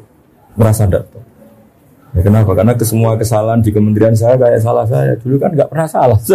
merasa 0.56 0.88
tidak 0.88 1.12
top. 1.12 1.24
Ya 2.12 2.28
kenapa? 2.28 2.52
Karena 2.56 2.76
ke 2.76 2.84
semua 2.84 3.16
kesalahan 3.16 3.64
di 3.64 3.72
kementerian 3.72 4.16
saya 4.16 4.36
kayak 4.36 4.60
salah 4.60 4.84
saya. 4.88 5.16
Dulu 5.20 5.36
kan 5.40 5.52
nggak 5.52 5.68
pernah 5.68 5.88
salah. 5.88 6.20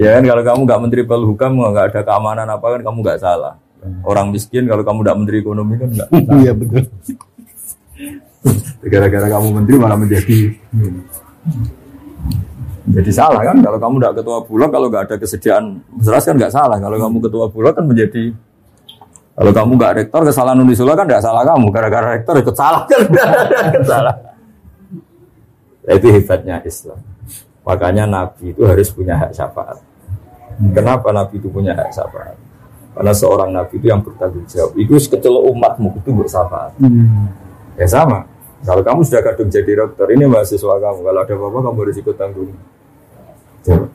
ya 0.00 0.16
kan 0.16 0.22
kalau 0.24 0.42
kamu 0.44 0.60
nggak 0.64 0.80
menteri 0.80 1.02
pelhukam 1.04 1.52
nggak 1.56 1.92
ada 1.92 2.00
keamanan 2.04 2.48
apa 2.48 2.66
kan 2.76 2.80
kamu 2.84 2.98
nggak 3.00 3.20
salah. 3.20 3.56
Orang 4.02 4.34
miskin 4.34 4.66
kalau 4.66 4.82
kamu 4.82 5.06
tidak 5.06 5.16
menteri 5.22 5.36
ekonomi 5.38 5.74
kan 5.78 5.88
nggak. 5.94 6.08
Iya 6.42 6.52
betul. 6.54 6.82
Gara-gara 8.92 9.26
kamu 9.26 9.46
menteri 9.54 9.76
malah 9.78 9.98
menjadi 9.98 10.38
jadi 12.88 13.10
salah 13.12 13.42
kan? 13.44 13.56
Kalau 13.60 13.78
kamu 13.78 13.94
tidak 14.00 14.14
ketua 14.22 14.38
bulog 14.42 14.70
kalau 14.72 14.86
nggak 14.88 15.04
ada 15.10 15.16
kesediaan 15.20 15.64
jelas 16.00 16.22
kan 16.24 16.34
nggak 16.34 16.52
salah. 16.54 16.78
Kalau 16.80 16.96
kamu 16.96 17.16
ketua 17.20 17.46
bulog 17.52 17.74
kan 17.76 17.84
menjadi 17.84 18.32
kalau 19.38 19.52
kamu 19.54 19.70
nggak 19.78 19.94
rektor 20.02 20.20
kesalahan 20.26 20.58
Unisula 20.58 20.98
kan 20.98 21.06
nggak 21.06 21.22
salah 21.22 21.42
kamu. 21.46 21.66
Gara-gara 21.70 22.06
rektor 22.18 22.34
ikut 22.40 22.56
salah 22.56 22.82
kan? 22.90 23.02
Salah. 23.90 24.16
Itu 25.88 26.08
hebatnya 26.10 26.60
Islam. 26.66 27.00
Makanya 27.62 28.04
Nabi 28.08 28.52
itu 28.52 28.64
harus 28.64 28.88
punya 28.90 29.14
hak 29.16 29.32
syafaat. 29.36 29.78
Kenapa 30.74 31.14
Nabi 31.14 31.38
itu 31.38 31.48
punya 31.52 31.76
hak 31.76 31.92
syafaat 31.94 32.47
karena 32.98 33.14
seorang 33.14 33.54
Nabi 33.54 33.78
itu 33.78 33.86
yang 33.86 34.02
bertanggung 34.02 34.42
jawab 34.50 34.74
itu 34.74 34.90
kecil 34.98 35.38
umatmu 35.54 36.02
itu 36.02 36.10
bersyafaat 36.10 36.74
Hmm. 36.82 37.30
Ya 37.78 37.86
sama. 37.86 38.26
Kalau 38.66 38.82
kamu 38.82 39.06
sudah 39.06 39.22
kadung 39.22 39.46
jadi 39.46 39.86
dokter, 39.86 40.10
ini 40.18 40.26
mahasiswa 40.26 40.82
kamu. 40.82 41.06
Kalau 41.06 41.20
ada 41.22 41.30
apa-apa, 41.30 41.58
kamu 41.70 41.78
harus 41.86 41.96
ikut 42.02 42.16
tanggung. 42.18 42.50
jawab. 43.62 43.86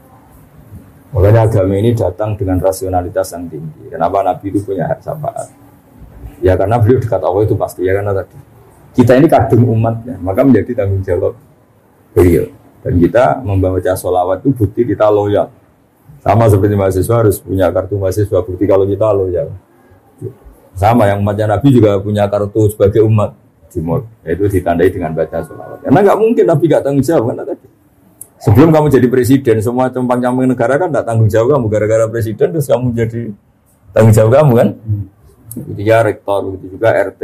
Makanya 1.11 1.45
agama 1.51 1.75
ini 1.75 1.91
datang 1.91 2.39
dengan 2.39 2.63
rasionalitas 2.63 3.27
yang 3.35 3.51
tinggi. 3.51 3.91
Kenapa 3.91 4.23
Nabi 4.23 4.55
itu 4.55 4.63
punya 4.63 4.87
hak 4.87 5.03
syafaat? 5.03 5.51
Ya 6.39 6.55
karena 6.55 6.79
beliau 6.79 7.03
dekat 7.03 7.19
Allah 7.19 7.43
itu 7.43 7.55
pasti. 7.59 7.83
Ya 7.83 7.93
karena 7.99 8.15
tadi 8.15 8.39
kita 8.95 9.19
ini 9.19 9.27
kadung 9.27 9.67
umatnya, 9.67 10.15
maka 10.23 10.41
menjadi 10.47 10.71
tanggung 10.79 11.03
jawab 11.03 11.35
beliau. 12.15 12.47
Dan 12.81 12.93
kita 13.03 13.43
membaca 13.43 13.93
sholawat 13.99 14.47
itu 14.47 14.49
bukti 14.55 14.87
kita 14.87 15.11
loyal. 15.11 15.51
Sama 16.23 16.47
seperti 16.47 16.79
mahasiswa 16.79 17.15
harus 17.19 17.35
punya 17.43 17.67
kartu 17.67 17.99
mahasiswa 17.99 18.39
bukti 18.39 18.63
kalau 18.63 18.87
kita 18.87 19.11
loyal. 19.11 19.51
Sama 20.71 21.11
yang 21.11 21.19
umatnya 21.19 21.51
Nabi 21.51 21.75
juga 21.75 21.99
punya 21.99 22.31
kartu 22.31 22.71
sebagai 22.71 23.03
umat 23.03 23.35
Timur, 23.73 24.05
yaitu 24.21 24.45
ditandai 24.45 24.93
dengan 24.93 25.17
baca 25.17 25.41
sholawat. 25.41 25.81
Karena 25.81 25.99
nggak 26.05 26.17
mungkin 26.21 26.45
Nabi 26.45 26.63
nggak 26.69 26.83
tanggung 26.85 27.01
jawab 27.01 27.33
kan 27.33 27.35
tadi. 27.41 27.67
Sebelum 28.37 28.69
kamu 28.69 28.87
jadi 28.93 29.07
presiden, 29.09 29.57
semua 29.65 29.89
cempang 29.89 30.21
camping 30.21 30.47
negara 30.47 30.77
kan 30.77 30.93
nggak 30.93 31.05
tanggung 31.09 31.25
jawab 31.25 31.57
kamu 31.57 31.65
gara-gara 31.73 32.05
presiden 32.05 32.47
terus 32.53 32.69
kamu 32.69 32.93
jadi 32.93 33.21
tanggung 33.91 34.13
jawab 34.13 34.31
kamu 34.39 34.51
kan. 34.55 34.67
Begitu 35.57 35.81
ya 35.89 35.99
rektor, 36.05 36.39
begitu 36.47 36.65
juga 36.77 36.87
RT. 36.93 37.23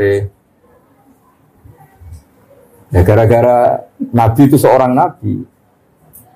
Ya 2.89 3.02
gara-gara 3.06 3.58
Nabi 4.12 4.41
itu 4.50 4.58
seorang 4.58 4.91
Nabi, 4.91 5.45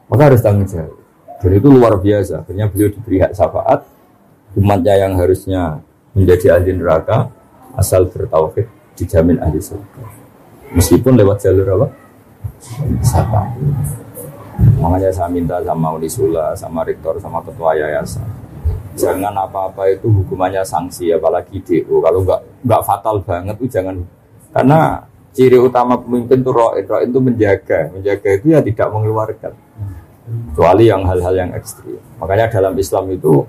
maka 0.07 0.21
harus 0.29 0.39
tanggung 0.45 0.69
jawab. 0.69 1.02
Dan 1.43 1.51
itu 1.59 1.67
luar 1.67 1.99
biasa. 1.99 2.47
Akhirnya 2.47 2.71
beliau 2.71 2.87
diberi 2.87 3.19
hak 3.19 3.35
syafaat, 3.35 3.83
umatnya 4.55 4.95
yang 4.95 5.19
harusnya 5.19 5.83
menjadi 6.15 6.55
ahli 6.55 6.71
neraka 6.71 7.27
asal 7.75 8.07
bertauhid 8.07 8.71
dijamin 8.95 9.43
ahli 9.43 9.59
surga. 9.59 10.03
Meskipun 10.71 11.19
lewat 11.19 11.43
jalur 11.43 11.67
apa? 11.67 11.87
Syafaat. 13.03 13.59
Makanya 14.79 15.11
saya 15.11 15.27
minta 15.27 15.59
sama 15.65 15.91
Unisula, 15.91 16.55
sama 16.55 16.87
rektor, 16.87 17.19
sama 17.19 17.43
ketua 17.43 17.75
yayasan. 17.75 18.23
Jangan 18.93 19.33
apa-apa 19.33 19.89
itu 19.89 20.05
hukumannya 20.05 20.61
sanksi, 20.61 21.09
apalagi 21.11 21.59
DO. 21.59 21.99
Kalau 21.99 22.21
nggak 22.23 22.41
nggak 22.63 22.81
fatal 22.85 23.19
banget 23.25 23.57
itu 23.57 23.67
jangan. 23.67 23.99
Karena 24.53 25.01
ciri 25.33 25.57
utama 25.57 25.97
pemimpin 25.97 26.45
itu 26.45 26.51
ro'in 26.53 26.85
itu 27.09 27.19
menjaga. 27.19 27.89
Menjaga 27.89 28.29
itu 28.37 28.45
ya 28.53 28.61
tidak 28.61 28.87
mengeluarkan. 28.93 29.51
Kecuali 30.23 30.87
yang 30.87 31.03
hal-hal 31.03 31.35
yang 31.35 31.51
ekstrim. 31.51 31.99
Makanya 32.17 32.47
dalam 32.47 32.73
Islam 32.79 33.11
itu 33.11 33.43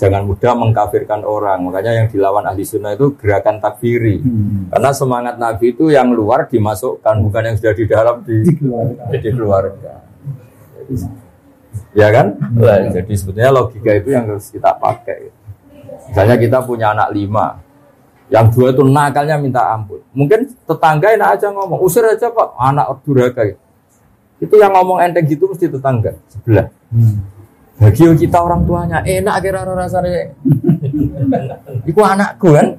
jangan 0.00 0.24
mudah 0.24 0.52
mengkafirkan 0.56 1.24
orang. 1.28 1.60
Makanya 1.68 1.92
yang 2.04 2.06
dilawan 2.08 2.44
ahli 2.48 2.64
sunnah 2.64 2.96
itu 2.96 3.12
gerakan 3.20 3.60
takfiri. 3.60 4.24
Hmm. 4.24 4.72
Karena 4.72 4.90
semangat 4.96 5.36
Nabi 5.36 5.76
itu 5.76 5.92
yang 5.92 6.12
luar 6.12 6.48
dimasukkan, 6.48 7.14
bukan 7.20 7.42
yang 7.52 7.56
sudah 7.60 7.74
di 7.76 7.84
dalam 7.84 8.16
di 8.24 8.36
jadi 9.12 9.28
keluarga. 9.32 9.92
Ya 11.96 12.08
kan? 12.12 12.36
Lah, 12.60 12.92
jadi 12.92 13.12
sebetulnya 13.16 13.52
logika 13.52 13.92
itu 13.92 14.12
yang 14.12 14.28
harus 14.28 14.52
kita 14.52 14.72
pakai. 14.76 15.32
Misalnya 16.12 16.36
kita 16.38 16.58
punya 16.62 16.92
anak 16.92 17.10
lima, 17.10 17.58
yang 18.30 18.50
dua 18.50 18.74
itu 18.74 18.82
nakalnya 18.86 19.38
minta 19.38 19.62
ampun. 19.70 20.02
Mungkin 20.14 20.54
tetangga 20.66 21.14
enak 21.14 21.28
aja 21.38 21.50
ngomong, 21.50 21.78
usir 21.82 22.02
aja 22.06 22.30
pak, 22.30 22.48
anak 22.58 22.86
durhaka. 23.02 23.54
Itu 24.36 24.54
yang 24.60 24.72
ngomong 24.76 25.00
enteng 25.00 25.24
gitu 25.24 25.48
mesti 25.48 25.66
tetangga 25.68 26.12
sebelah. 26.28 26.68
Hmm. 26.92 27.24
Bagi 27.76 28.08
kita 28.16 28.40
orang 28.40 28.64
tuanya, 28.64 29.04
enak 29.04 29.36
kira 29.44 29.60
rasanya. 29.64 30.32
Iku 31.90 32.00
anakku 32.00 32.56
kan? 32.56 32.72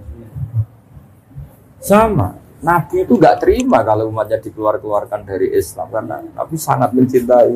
Sama. 1.78 2.34
Nabi 2.58 3.06
itu 3.06 3.13
nggak 3.13 3.38
terima 3.38 3.86
kalau 3.86 4.10
umatnya 4.10 4.41
dikeluar-keluarkan 4.41 5.22
dari 5.22 5.54
Islam 5.54 5.93
karena 5.93 6.17
Nabi 6.34 6.58
sangat 6.58 6.89
mencintai 6.89 7.54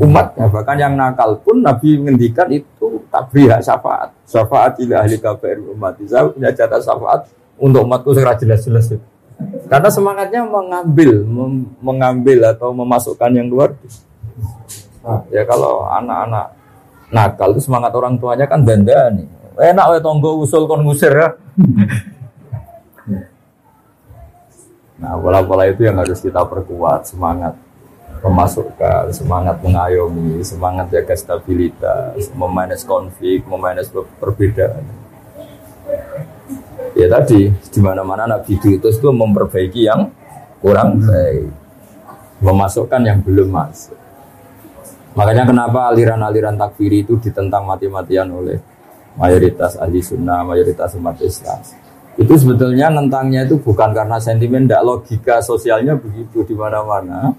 umatnya. 0.00 0.48
Bahkan 0.48 0.76
yang 0.80 0.96
nakal 0.96 1.36
pun 1.44 1.60
Nabi 1.60 2.00
menghentikan 2.00 2.48
itu 2.48 3.04
tak 3.12 3.28
beri 3.28 3.52
hak 3.52 3.60
syafaat. 3.60 4.08
Syafaat 4.24 4.80
ila 4.80 5.04
ahli 5.04 5.20
KPR 5.20 5.60
umat. 5.76 6.00
Saya 6.08 6.32
punya 6.32 6.48
jatah 6.48 6.80
syafaat 6.80 7.28
untuk 7.60 7.84
umatku 7.84 8.16
secara 8.16 8.32
jelas-jelas 8.40 8.88
itu. 8.96 9.06
Karena 9.70 9.88
semangatnya 9.88 10.42
mengambil, 10.44 11.22
mem- 11.24 11.70
mengambil 11.78 12.38
atau 12.50 12.74
memasukkan 12.74 13.30
yang 13.30 13.46
luar. 13.46 13.74
Nah, 15.00 15.24
ya 15.32 15.46
kalau 15.48 15.86
anak-anak 15.88 16.46
nakal 17.10 17.54
itu 17.56 17.64
semangat 17.64 17.92
orang 17.94 18.18
tuanya 18.18 18.46
kan 18.46 18.62
dandani. 18.62 19.24
Enak 19.60 19.86
wae 19.92 20.00
tonggo 20.00 20.40
usul 20.40 20.64
kon 20.64 20.84
ngusir 20.84 21.12
ya. 21.12 21.28
Nah, 25.00 25.16
pola-pola 25.16 25.64
itu 25.64 25.88
yang 25.88 25.96
harus 25.96 26.20
kita 26.20 26.44
perkuat, 26.44 27.08
semangat 27.08 27.56
memasukkan, 28.20 29.08
semangat 29.16 29.56
mengayomi, 29.64 30.44
semangat 30.44 30.92
jaga 30.92 31.16
stabilitas, 31.16 32.28
memanage 32.36 32.84
konflik, 32.84 33.48
memanage 33.48 33.88
per- 33.88 34.12
perbedaan. 34.20 34.84
Tadi, 37.10 37.50
di 37.50 37.80
mana-mana 37.82 38.22
Nabi 38.30 38.54
diutus 38.54 39.02
itu 39.02 39.10
memperbaiki 39.10 39.82
yang 39.82 40.06
kurang 40.62 41.02
baik, 41.02 41.50
memasukkan 42.38 43.02
yang 43.02 43.18
belum 43.18 43.50
masuk. 43.50 43.98
Makanya 45.18 45.42
kenapa 45.42 45.90
aliran-aliran 45.90 46.54
takfiri 46.54 47.02
itu 47.02 47.18
ditentang 47.18 47.66
mati-matian 47.66 48.30
oleh 48.30 48.62
mayoritas 49.18 49.74
ahli 49.74 49.98
sunnah, 49.98 50.46
mayoritas 50.46 50.94
umat 50.94 51.18
Islam. 51.18 51.58
Itu 52.14 52.38
sebetulnya 52.38 52.94
nentangnya 52.94 53.42
itu 53.42 53.58
bukan 53.58 53.90
karena 53.90 54.22
sentimen, 54.22 54.70
tidak 54.70 54.86
logika 54.86 55.42
sosialnya 55.42 55.98
begitu 55.98 56.46
di 56.46 56.54
mana-mana. 56.54 57.34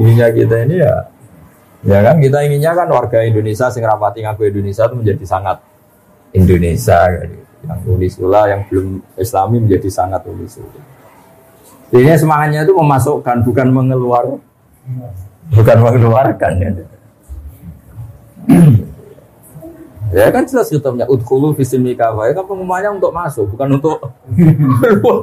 Ininya 0.00 0.32
kita 0.32 0.64
ini 0.64 0.80
ya, 0.80 0.96
ya 1.84 1.98
kan 2.00 2.16
kita 2.24 2.40
inginnya 2.48 2.72
kan 2.72 2.88
warga 2.88 3.20
Indonesia 3.20 3.68
sing 3.68 3.84
rapati 3.84 4.24
ngaku 4.24 4.48
Indonesia 4.48 4.88
itu 4.88 4.96
menjadi 4.96 5.24
sangat 5.28 5.60
Indonesia. 6.32 7.04
gitu. 7.20 7.49
Yang 7.60 7.80
unisula, 7.88 8.48
yang 8.48 8.64
belum 8.68 9.04
Islami 9.20 9.56
menjadi 9.60 9.88
sangat 9.92 10.24
unisula. 10.24 10.80
Ini 11.90 12.14
semangatnya 12.14 12.62
itu 12.62 12.72
memasukkan, 12.72 13.42
bukan 13.42 13.66
mengeluar, 13.74 14.38
bukan 15.50 15.76
mengeluarkan. 15.82 16.52
Ya. 16.56 16.70
Ya 20.10 20.26
kan 20.34 20.42
jelas 20.42 20.66
kitabnya 20.66 21.06
udkhulu 21.06 21.54
fisilmi 21.54 21.94
kafa. 21.94 22.26
Ya 22.26 22.34
kan 22.34 22.42
pengumumannya 22.42 22.98
untuk 22.98 23.14
masuk, 23.14 23.46
bukan 23.54 23.78
untuk 23.78 24.10
keluar. 24.82 25.22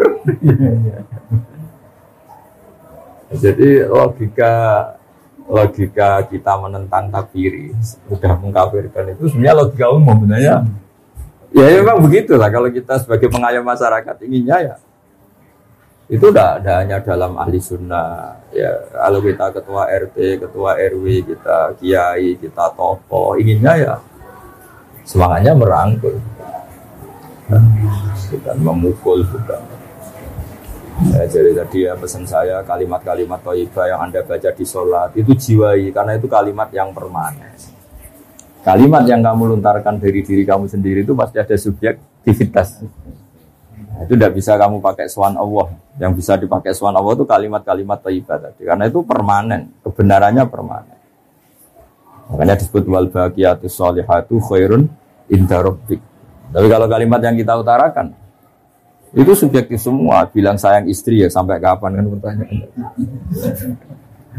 Jadi 3.44 3.84
logika 3.84 4.52
logika 5.48 6.24
kita 6.32 6.54
menentang 6.60 7.12
takfiri 7.12 7.76
sudah 7.84 8.40
mengkafirkan 8.40 9.16
itu 9.16 9.28
sebenarnya 9.28 9.56
logika 9.60 9.92
umum 9.92 10.24
sebenarnya. 10.24 10.64
Ya, 11.56 11.66
ya 11.72 11.80
memang 11.80 12.04
begitulah. 12.04 12.52
Kalau 12.52 12.68
kita 12.68 13.00
sebagai 13.00 13.32
pengayom 13.32 13.64
masyarakat 13.64 14.16
inginnya 14.28 14.58
ya 14.60 14.76
itu 16.08 16.32
tidak 16.32 16.64
hanya 16.64 17.04
dalam 17.04 17.36
ahli 17.36 17.60
sunnah. 17.60 18.40
Ya 18.56 18.72
kalau 18.96 19.20
kita 19.20 19.52
ketua 19.52 19.92
RT 19.92 20.40
ketua 20.40 20.80
RW 20.80 21.06
kita 21.36 21.76
kiai 21.80 22.40
kita 22.40 22.72
tokoh 22.80 23.36
inginnya 23.36 23.74
ya 23.76 23.94
semangatnya 25.04 25.52
merangkul. 25.56 26.16
Bukan 28.28 28.58
memukul 28.60 29.24
bukan 29.24 29.62
ya, 31.16 31.24
jadi 31.32 31.64
tadi 31.64 31.88
ya 31.88 31.94
pesan 31.96 32.28
saya 32.28 32.60
kalimat-kalimat 32.66 33.40
toibah 33.40 33.88
yang 33.88 34.04
anda 34.04 34.20
baca 34.20 34.52
di 34.52 34.66
sholat 34.68 35.16
itu 35.16 35.32
jiwai 35.32 35.94
karena 35.96 36.20
itu 36.20 36.28
kalimat 36.28 36.68
yang 36.76 36.92
permanen 36.92 37.48
kalimat 38.68 39.08
yang 39.08 39.24
kamu 39.24 39.56
lontarkan 39.56 39.96
dari 39.96 40.20
diri 40.20 40.44
kamu 40.44 40.68
sendiri 40.68 41.08
itu 41.08 41.16
pasti 41.16 41.40
ada 41.40 41.56
subjektivitas 41.56 42.84
itu 43.98 44.14
tidak 44.14 44.38
bisa 44.38 44.54
kamu 44.62 44.78
pakai 44.78 45.10
swan 45.10 45.34
Allah. 45.34 45.74
Yang 45.98 46.12
bisa 46.22 46.38
dipakai 46.38 46.78
swan 46.78 46.94
Allah 46.94 47.18
itu 47.18 47.26
kalimat-kalimat 47.26 47.98
thayyibah 48.06 48.38
tadi. 48.38 48.62
Karena 48.70 48.86
itu 48.86 49.02
permanen, 49.02 49.74
kebenarannya 49.82 50.46
permanen. 50.46 50.98
Makanya 52.30 52.62
disebut 52.62 52.86
wal 52.86 53.10
baqiyatus 53.10 53.74
sholihatu 53.74 54.38
khairun 54.38 54.86
inda 55.34 55.58
rabbik. 55.66 55.98
Tapi 56.54 56.68
kalau 56.70 56.86
kalimat 56.86 57.20
yang 57.26 57.34
kita 57.34 57.58
utarakan 57.58 58.14
itu 59.18 59.32
subjektif 59.34 59.82
semua. 59.82 60.30
Bilang 60.30 60.62
sayang 60.62 60.86
istri 60.86 61.26
ya 61.26 61.30
sampai 61.34 61.58
kapan 61.58 61.98
kan 61.98 62.06
pertanyaan. 62.06 62.58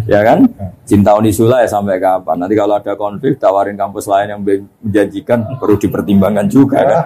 Ya 0.06 0.20
kan? 0.22 0.46
Cinta 0.84 1.16
Unisula 1.18 1.64
ya 1.64 1.68
sampai 1.68 1.98
kapan? 1.98 2.36
Nanti 2.38 2.54
kalau 2.54 2.78
ada 2.78 2.94
konflik 2.94 3.40
tawarin 3.40 3.74
kampus 3.74 4.06
lain 4.06 4.28
yang 4.36 4.40
menjanjikan 4.44 5.58
perlu 5.58 5.80
dipertimbangkan 5.80 6.46
juga 6.46 6.78
kan? 6.84 7.02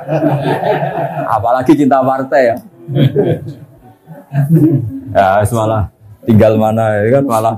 Apalagi 1.31 1.73
cinta 1.79 2.03
partai 2.03 2.43
ya. 2.53 2.57
ya 5.17 5.45
malah 5.55 5.89
tinggal 6.25 6.57
mana 6.61 6.85
ya 7.01 7.21
kan 7.21 7.25
malah 7.25 7.57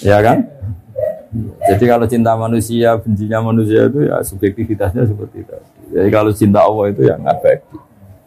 ya 0.00 0.18
kan? 0.22 0.38
Jadi 1.68 1.84
kalau 1.84 2.06
cinta 2.08 2.32
manusia, 2.32 2.96
bencinya 2.96 3.44
manusia 3.44 3.84
itu 3.84 4.08
ya 4.08 4.16
subjektivitasnya 4.24 5.04
seperti 5.04 5.44
itu. 5.44 5.56
Jadi 5.92 6.08
kalau 6.08 6.32
cinta 6.32 6.64
Allah 6.64 6.86
itu 6.88 7.02
yang 7.04 7.20
abadi. 7.28 7.76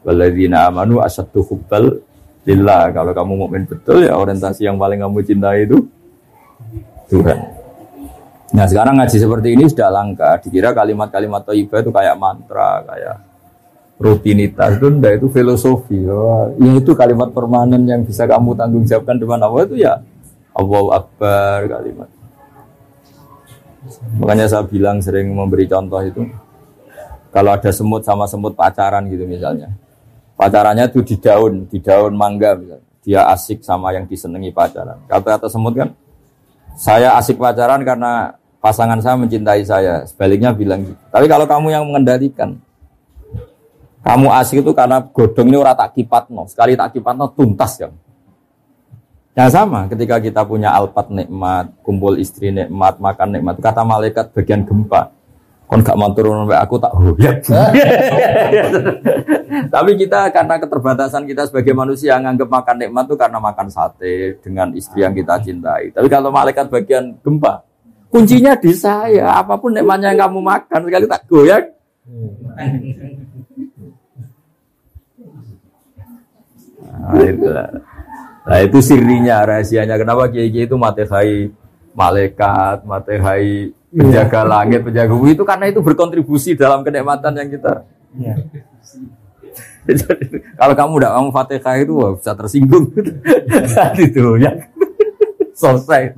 Waladina 0.01 0.65
amanu 0.65 0.97
asyaddu 0.97 1.45
hubbal 1.45 2.01
Lillah, 2.41 2.89
kalau 2.89 3.13
kamu 3.13 3.33
mukmin 3.45 3.63
betul 3.69 4.01
ya 4.01 4.17
orientasi 4.17 4.65
yang 4.65 4.81
paling 4.81 4.97
kamu 4.97 5.21
cintai 5.21 5.69
itu 5.69 5.77
Tuhan. 7.13 7.37
Nah 8.51 8.65
sekarang 8.65 8.97
ngaji 8.97 9.17
seperti 9.21 9.47
ini 9.53 9.63
sudah 9.69 9.93
langka. 9.93 10.41
Dikira 10.41 10.73
kalimat-kalimat 10.73 11.45
toibah 11.45 11.79
itu 11.85 11.91
kayak 11.93 12.15
mantra, 12.17 12.81
kayak 12.83 13.17
rutinitas 14.01 14.81
itu 14.81 14.87
enggak 14.89 15.13
itu 15.21 15.27
filosofi. 15.29 16.01
Oh, 16.09 16.49
ya 16.57 16.71
itu 16.81 16.91
kalimat 16.97 17.29
permanen 17.29 17.85
yang 17.85 18.01
bisa 18.01 18.25
kamu 18.25 18.57
tanggung 18.57 18.83
jawabkan 18.89 19.21
depan 19.21 19.39
Allah 19.45 19.61
itu 19.69 19.75
ya 19.77 19.93
Allahu 20.57 20.89
Akbar 20.97 21.69
kalimat. 21.69 22.09
Makanya 24.17 24.45
saya 24.49 24.65
bilang 24.65 24.97
sering 24.97 25.29
memberi 25.29 25.69
contoh 25.69 26.01
itu 26.01 26.25
kalau 27.29 27.53
ada 27.53 27.69
semut 27.69 28.01
sama 28.01 28.25
semut 28.25 28.57
pacaran 28.57 29.05
gitu 29.07 29.29
misalnya 29.29 29.71
pacarannya 30.41 30.89
itu 30.89 31.05
di 31.05 31.15
daun, 31.21 31.69
di 31.69 31.77
daun 31.77 32.17
mangga 32.17 32.57
misalnya. 32.57 32.89
Dia 33.05 33.29
asik 33.29 33.61
sama 33.61 33.93
yang 33.93 34.09
disenangi 34.09 34.49
pacaran. 34.49 34.97
Kata-kata 35.05 35.49
semut 35.49 35.73
kan, 35.77 35.93
saya 36.73 37.13
asik 37.17 37.37
pacaran 37.37 37.81
karena 37.85 38.33
pasangan 38.57 38.97
saya 39.01 39.17
mencintai 39.21 39.61
saya. 39.65 40.05
Sebaliknya 40.09 40.53
bilang 40.53 40.85
gitu. 40.85 40.97
Tapi 41.09 41.25
kalau 41.29 41.45
kamu 41.45 41.67
yang 41.73 41.85
mengendalikan, 41.85 42.57
kamu 44.01 44.27
asik 44.37 44.65
itu 44.65 44.73
karena 44.73 45.01
godong 45.01 45.49
ini 45.49 45.57
orang 45.61 45.77
tak 45.77 45.93
kipat 45.97 46.29
no. 46.33 46.49
Sekali 46.49 46.73
tak 46.77 46.93
kipat 46.93 47.13
no 47.17 47.29
tuntas 47.29 47.77
kan. 47.77 47.93
Yang 49.33 49.49
sama 49.49 49.89
ketika 49.89 50.21
kita 50.21 50.41
punya 50.45 50.69
alpat 50.73 51.09
nikmat, 51.09 51.73
kumpul 51.81 52.21
istri 52.21 52.53
nikmat, 52.53 53.01
makan 53.01 53.29
nikmat. 53.33 53.57
Kata 53.61 53.81
malaikat 53.81 54.29
bagian 54.33 54.61
gempa 54.65 55.09
kon 55.71 55.79
gak 55.87 55.95
mau 55.95 56.11
turun 56.11 56.51
aku 56.51 56.75
tak 56.83 56.91
huyat. 56.99 57.47
Tapi 59.71 59.91
kita 59.95 60.27
karena 60.35 60.59
keterbatasan 60.59 61.23
kita 61.23 61.47
sebagai 61.47 61.71
manusia 61.71 62.19
nganggap 62.19 62.51
makan 62.51 62.75
nikmat 62.75 63.07
itu 63.07 63.15
karena 63.15 63.39
makan 63.39 63.71
sate 63.71 64.35
dengan 64.43 64.75
istri 64.75 65.07
yang 65.07 65.15
kita 65.15 65.39
cintai. 65.39 65.95
Tapi 65.95 66.11
kalau 66.11 66.27
malaikat 66.27 66.67
bagian 66.67 67.15
gempa, 67.23 67.63
kuncinya 68.11 68.51
di 68.59 68.75
saya. 68.75 69.39
Apa 69.39 69.55
pun 69.55 69.71
nikmatnya 69.71 70.11
yang 70.11 70.27
kamu 70.27 70.43
makan 70.43 70.79
sekali 70.91 71.05
tak 71.07 71.23
goyang. 71.31 71.65
Nah, 77.01 77.23
itu, 77.23 77.47
nah, 78.43 78.59
itu 78.59 78.77
sirinya, 78.83 79.47
rahasianya. 79.47 79.95
Kenapa 79.95 80.27
kiai 80.27 80.51
itu 80.51 80.75
matehai 80.75 81.47
malaikat, 81.95 82.83
matehai 82.83 83.71
penjaga 83.91 84.41
langit, 84.47 84.81
penjaga 84.87 85.11
bumi 85.11 85.35
itu 85.35 85.43
karena 85.43 85.67
itu 85.67 85.83
berkontribusi 85.83 86.55
dalam 86.55 86.79
kenikmatan 86.81 87.35
yang 87.35 87.49
kita. 87.51 87.83
Ya. 88.15 88.35
kalau 90.59 90.73
kamu 90.77 90.91
udah 91.03 91.11
kamu 91.19 91.29
fatihah 91.33 91.75
itu 91.81 91.93
wah, 91.99 92.11
bisa 92.15 92.31
tersinggung 92.37 92.85
saat 93.75 93.97
itu 93.99 94.39
ya 94.39 94.51
selesai. 95.61 96.15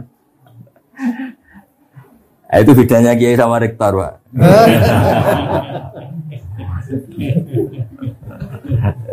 Nah, 2.54 2.62
itu 2.62 2.72
bedanya 2.78 3.18
kiai 3.18 3.34
sama 3.34 3.58
rektor, 3.58 3.98
pak. 3.98 4.14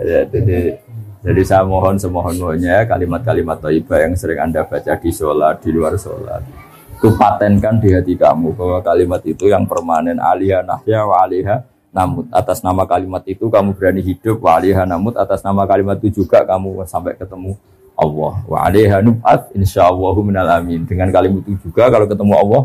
ya, 0.05 0.21
jadi, 0.29 0.77
jadi 1.25 1.43
saya 1.49 1.65
mohon 1.65 1.97
semohon 1.97 2.37
mohonnya 2.37 2.85
kalimat-kalimat 2.85 3.65
taibah 3.65 4.05
yang 4.05 4.13
sering 4.13 4.45
anda 4.45 4.61
baca 4.69 4.93
di 5.01 5.09
sholat, 5.09 5.65
di 5.65 5.73
luar 5.73 5.97
sholat 5.97 6.70
itu 7.01 7.17
patenkan 7.17 7.81
di 7.81 7.97
hati 7.97 8.13
kamu 8.13 8.53
bahwa 8.53 8.85
kalimat 8.85 9.25
itu 9.25 9.49
yang 9.49 9.65
permanen 9.65 10.21
alihah 10.21 10.61
nahya 10.61 11.01
wa 11.09 11.25
alihah 11.25 11.65
namut. 11.97 12.29
Atas 12.29 12.61
nama 12.61 12.85
kalimat 12.85 13.25
itu 13.25 13.49
kamu 13.49 13.73
berani 13.73 14.05
hidup 14.05 14.45
wa 14.45 14.61
alihah 14.61 14.85
namut. 14.85 15.17
Atas 15.17 15.41
nama 15.41 15.65
kalimat 15.65 15.97
itu 16.05 16.21
juga 16.21 16.45
kamu 16.45 16.85
sampai 16.85 17.17
ketemu 17.17 17.57
Allah. 17.97 18.45
Wa 18.45 18.69
alihah 18.69 19.01
nub'at 19.01 19.49
insyaallahu 19.57 20.21
minal 20.21 20.61
amin. 20.61 20.85
Dengan 20.85 21.09
kalimat 21.09 21.41
itu 21.49 21.73
juga 21.73 21.89
kalau 21.89 22.05
ketemu 22.05 22.33
Allah 22.37 22.63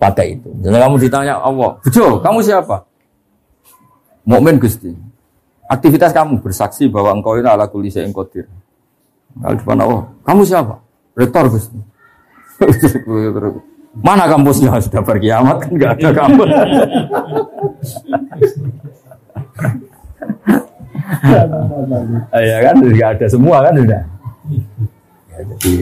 pakai 0.00 0.40
itu. 0.40 0.48
Jadi 0.64 0.76
kamu 0.80 0.96
ditanya 0.96 1.34
Allah 1.36 1.76
bejo 1.84 2.16
kamu 2.24 2.38
siapa? 2.40 2.88
Mukmin 4.24 4.56
Gusti. 4.56 4.96
Aktivitas 5.68 6.16
kamu 6.16 6.40
bersaksi 6.40 6.88
bahwa 6.88 7.12
engkau 7.12 7.36
itu 7.36 7.44
ala 7.44 7.68
kulli 7.68 7.92
syai'in 7.92 8.16
qadir. 8.16 8.48
Kalau 9.36 9.52
depan 9.52 9.84
Allah 9.84 10.02
kamu 10.24 10.48
siapa? 10.48 10.80
Rektor 11.12 11.52
Gusti 11.52 11.90
Mana 14.06 14.30
kampusnya 14.30 14.78
sudah 14.78 15.02
berkiamat 15.02 15.66
kan 15.66 15.70
nggak 15.74 15.92
ada 15.98 16.10
kampus. 16.14 16.46
ya 22.38 22.58
kan 22.70 22.74
nggak 22.78 23.10
ada 23.18 23.26
semua 23.26 23.66
kan 23.66 23.74
sudah. 23.74 24.02
Ya, 25.30 25.38
jadi 25.42 25.74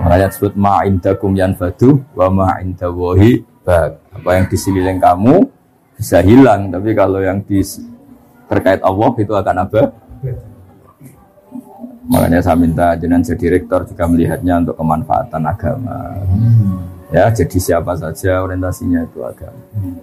makanya 0.00 0.26
disebut 0.32 0.52
ma 0.56 0.80
indakum 0.88 1.36
yanfadu 1.36 2.00
wa 2.16 2.32
ma 2.32 2.56
indawahi 2.64 3.44
bag. 3.64 4.00
Apa 4.16 4.40
yang 4.40 4.48
di 4.48 4.56
sekeliling 4.56 4.96
kamu 4.96 5.44
bisa 6.00 6.24
hilang, 6.24 6.72
tapi 6.72 6.96
kalau 6.96 7.20
yang 7.20 7.44
di 7.44 7.60
terkait 8.48 8.80
Allah 8.80 9.10
itu 9.20 9.32
akan 9.36 9.56
apa? 9.68 9.92
Makanya 12.04 12.40
saya 12.44 12.56
minta 12.60 12.92
jenengan 13.00 13.24
jadi 13.24 13.60
rektor 13.60 13.88
juga 13.88 14.04
melihatnya 14.04 14.60
untuk 14.60 14.76
kemanfaatan 14.76 15.42
agama. 15.44 15.98
Hmm. 16.28 16.76
Ya, 17.08 17.30
jadi 17.32 17.56
siapa 17.56 17.96
saja 17.96 18.44
orientasinya 18.44 19.08
itu 19.08 19.24
agama. 19.24 19.62
Hmm. 19.72 19.96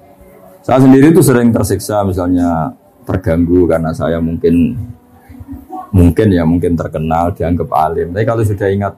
Saya 0.61 0.77
sendiri 0.81 1.13
itu 1.13 1.21
sering 1.21 1.49
tersiksa 1.53 2.01
misalnya 2.05 2.73
terganggu 3.05 3.65
karena 3.65 3.89
saya 3.93 4.21
mungkin 4.21 4.77
mungkin 5.91 6.27
ya 6.31 6.43
mungkin 6.45 6.73
terkenal 6.73 7.33
dianggap 7.33 7.69
alim. 7.69 8.13
Tapi 8.13 8.25
kalau 8.25 8.41
sudah 8.45 8.67
ingat 8.69 8.93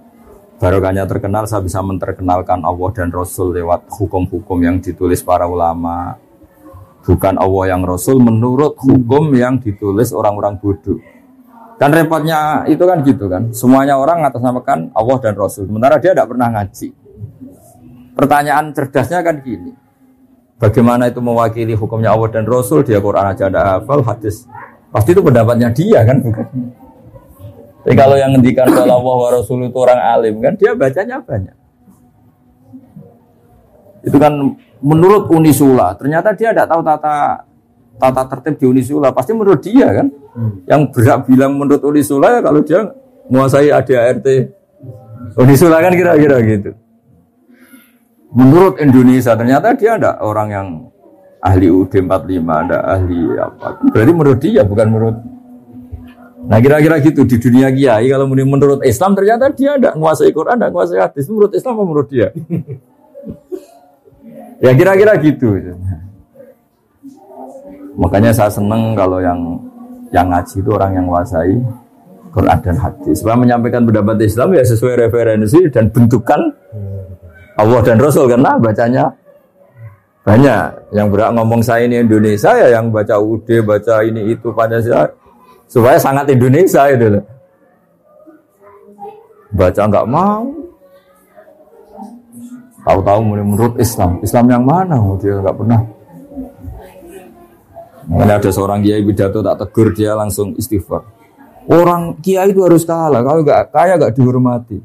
barokahnya 0.62 1.04
terkenal 1.10 1.44
saya 1.50 1.60
bisa 1.66 1.84
menterkenalkan 1.84 2.64
Allah 2.64 2.90
dan 2.96 3.10
Rasul 3.12 3.52
lewat 3.52 3.90
hukum-hukum 3.92 4.60
yang 4.64 4.80
ditulis 4.80 5.20
para 5.26 5.44
ulama. 5.44 6.16
Bukan 7.04 7.36
Allah 7.36 7.76
yang 7.76 7.84
Rasul 7.84 8.24
menurut 8.24 8.80
hukum 8.80 9.36
yang 9.36 9.60
ditulis 9.60 10.16
orang-orang 10.16 10.56
bodoh. 10.56 11.04
Kan 11.84 11.92
repotnya 11.92 12.64
itu 12.64 12.80
kan 12.88 13.04
gitu 13.04 13.28
kan. 13.28 13.52
Semuanya 13.52 14.00
orang 14.00 14.24
ngatasnamakan 14.24 14.96
Allah 14.96 15.18
dan 15.20 15.36
Rasul. 15.36 15.68
Sementara 15.68 16.00
dia 16.00 16.16
tidak 16.16 16.32
pernah 16.32 16.48
ngaji. 16.48 16.96
Pertanyaan 18.16 18.72
cerdasnya 18.72 19.20
kan 19.20 19.44
gini. 19.44 19.76
bagaimana 20.64 21.12
itu 21.12 21.20
mewakili 21.20 21.76
hukumnya 21.76 22.16
Allah 22.16 22.32
dan 22.32 22.48
Rasul, 22.48 22.88
dia 22.88 23.04
Quran 23.04 23.36
aja 23.36 23.52
ada 23.52 23.62
hafal, 23.84 24.00
hadis. 24.00 24.48
Pasti 24.96 25.12
itu 25.12 25.20
pendapatnya 25.20 25.76
dia 25.76 26.08
kan. 26.08 26.24
Tapi 27.84 27.96
kalau 28.00 28.16
yang 28.16 28.32
ngendikan 28.32 28.72
kalau 28.72 29.04
Allah 29.04 29.16
wa 29.20 29.30
Rasul 29.36 29.68
itu 29.68 29.76
orang 29.76 30.00
alim 30.00 30.40
kan 30.40 30.56
dia 30.56 30.72
bacanya 30.72 31.20
banyak. 31.20 31.58
Itu 34.08 34.16
kan 34.24 34.40
menurut 34.80 35.28
Unisula, 35.36 36.00
ternyata 36.00 36.32
dia 36.32 36.56
tidak 36.56 36.72
tahu 36.72 36.80
tata 36.80 37.44
tata 37.98 38.24
tertib 38.30 38.56
di 38.60 38.66
Unisula. 38.66 39.14
Pasti 39.14 39.32
menurut 39.34 39.62
dia 39.62 39.88
kan. 39.90 40.08
Yang 40.66 40.82
berhak 40.94 41.20
bilang 41.30 41.58
menurut 41.58 41.82
Unisula 41.86 42.38
ya 42.38 42.42
kalau 42.42 42.62
dia 42.66 42.82
menguasai 43.30 43.70
ADART 43.70 44.28
Unisula 45.38 45.82
kan 45.82 45.94
kira-kira 45.96 46.38
gitu. 46.46 46.72
Menurut 48.34 48.82
Indonesia 48.82 49.38
ternyata 49.38 49.78
dia 49.78 49.98
ada 49.98 50.18
orang 50.26 50.50
yang 50.50 50.68
ahli 51.38 51.70
UD 51.70 51.94
45, 52.02 52.10
ada 52.50 52.78
ahli 52.98 53.22
apa. 53.38 53.68
Berarti 53.94 54.12
menurut 54.14 54.40
dia 54.42 54.62
bukan 54.66 54.88
menurut 54.90 55.18
Nah 56.44 56.60
kira-kira 56.60 57.00
gitu 57.00 57.24
di 57.24 57.40
dunia 57.40 57.72
kiai 57.72 58.12
kalau 58.12 58.28
menurut 58.28 58.84
Islam 58.84 59.16
ternyata 59.16 59.48
dia 59.56 59.80
ada 59.80 59.96
menguasai 59.96 60.36
Quran, 60.36 60.60
ada 60.60 60.68
menguasai 60.68 61.00
hadis. 61.00 61.24
Menurut 61.32 61.56
Islam 61.56 61.74
menurut 61.80 62.08
dia? 62.12 62.36
ya 64.66 64.72
kira-kira 64.76 65.16
gitu. 65.24 65.56
Makanya 67.98 68.34
saya 68.34 68.50
seneng 68.50 68.98
kalau 68.98 69.22
yang 69.22 69.40
yang 70.14 70.30
ngaji 70.30 70.62
itu 70.62 70.70
orang 70.70 70.92
yang 70.98 71.06
menguasai 71.10 71.58
Quran 72.34 72.58
dan 72.66 72.76
hadis. 72.78 73.22
Supaya 73.22 73.38
menyampaikan 73.38 73.86
pendapat 73.86 74.18
Islam 74.26 74.58
ya 74.58 74.64
sesuai 74.66 75.10
referensi 75.10 75.62
dan 75.70 75.94
bentukan 75.94 76.42
Allah 77.54 77.82
dan 77.86 78.02
Rasul 78.02 78.26
karena 78.26 78.58
bacanya 78.58 79.14
banyak 80.24 80.96
yang 80.96 81.12
berak 81.12 81.36
ngomong 81.36 81.62
saya 81.62 81.86
ini 81.86 82.02
Indonesia 82.02 82.56
ya 82.56 82.80
yang 82.80 82.90
baca 82.90 83.20
UD, 83.20 83.46
baca 83.62 84.02
ini 84.02 84.34
itu 84.34 84.50
Pancasila 84.56 85.06
supaya 85.68 86.00
sangat 86.00 86.32
Indonesia 86.34 86.90
itu. 86.90 87.22
Baca 89.54 89.82
nggak 89.86 90.08
mau. 90.10 90.50
Tahu-tahu 92.84 93.20
menurut 93.24 93.74
Islam. 93.80 94.20
Islam 94.26 94.46
yang 94.50 94.64
mana? 94.66 94.98
Dia 95.22 95.40
nggak 95.40 95.56
pernah. 95.56 95.82
Mana 98.08 98.40
ada 98.40 98.50
seorang 98.52 98.84
kiai 98.84 99.04
pidato 99.04 99.40
tak 99.40 99.56
tegur 99.64 99.96
dia 99.96 100.16
langsung 100.18 100.56
istighfar. 100.60 101.04
Orang 101.72 102.20
kiai 102.20 102.52
itu 102.52 102.60
harus 102.64 102.84
kalah. 102.84 103.24
Kalau 103.24 103.40
nggak 103.44 103.72
kaya 103.72 103.96
nggak 103.96 104.14
dihormati. 104.16 104.80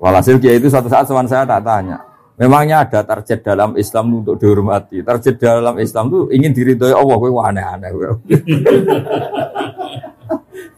Walhasil 0.00 0.36
kiai 0.40 0.60
itu 0.60 0.68
suatu 0.68 0.88
saat 0.92 1.08
teman 1.08 1.28
saya 1.28 1.48
tak 1.48 1.64
tanya. 1.64 2.00
Memangnya 2.40 2.88
ada 2.88 3.04
target 3.04 3.44
dalam 3.44 3.76
Islam 3.76 4.24
untuk 4.24 4.40
dihormati. 4.40 5.04
Target 5.04 5.36
dalam 5.36 5.76
Islam 5.76 6.08
itu 6.08 6.20
ingin 6.32 6.52
diridhoi 6.56 6.96
Allah. 6.96 7.16
Gue 7.20 7.32
aneh-aneh. 7.36 7.90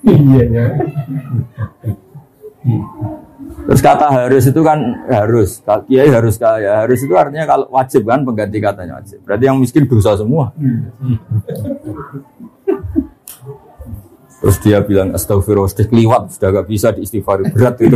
Iya 0.03 0.43
ya. 0.51 0.67
Terus 3.63 3.81
kata 3.81 4.07
harus 4.11 4.45
itu 4.51 4.61
kan 4.67 4.79
harus. 5.07 5.63
Kiai 5.87 6.11
harus 6.11 6.35
kaya. 6.39 6.83
Harus 6.83 6.99
itu 7.03 7.15
artinya 7.15 7.47
kalau 7.47 7.67
wajib 7.71 8.03
kan 8.07 8.27
pengganti 8.27 8.59
katanya 8.59 8.99
wajib. 8.99 9.23
Berarti 9.23 9.45
yang 9.47 9.59
miskin 9.63 9.87
dosa 9.87 10.19
semua. 10.19 10.51
Terus 14.43 14.59
dia 14.59 14.83
bilang 14.83 15.15
astagfirullah, 15.15 15.71
sudah 15.71 15.87
keliwat, 15.87 16.35
sudah 16.35 16.51
gak 16.51 16.67
bisa 16.67 16.91
diistighfar 16.91 17.47
berat 17.55 17.79
itu. 17.79 17.95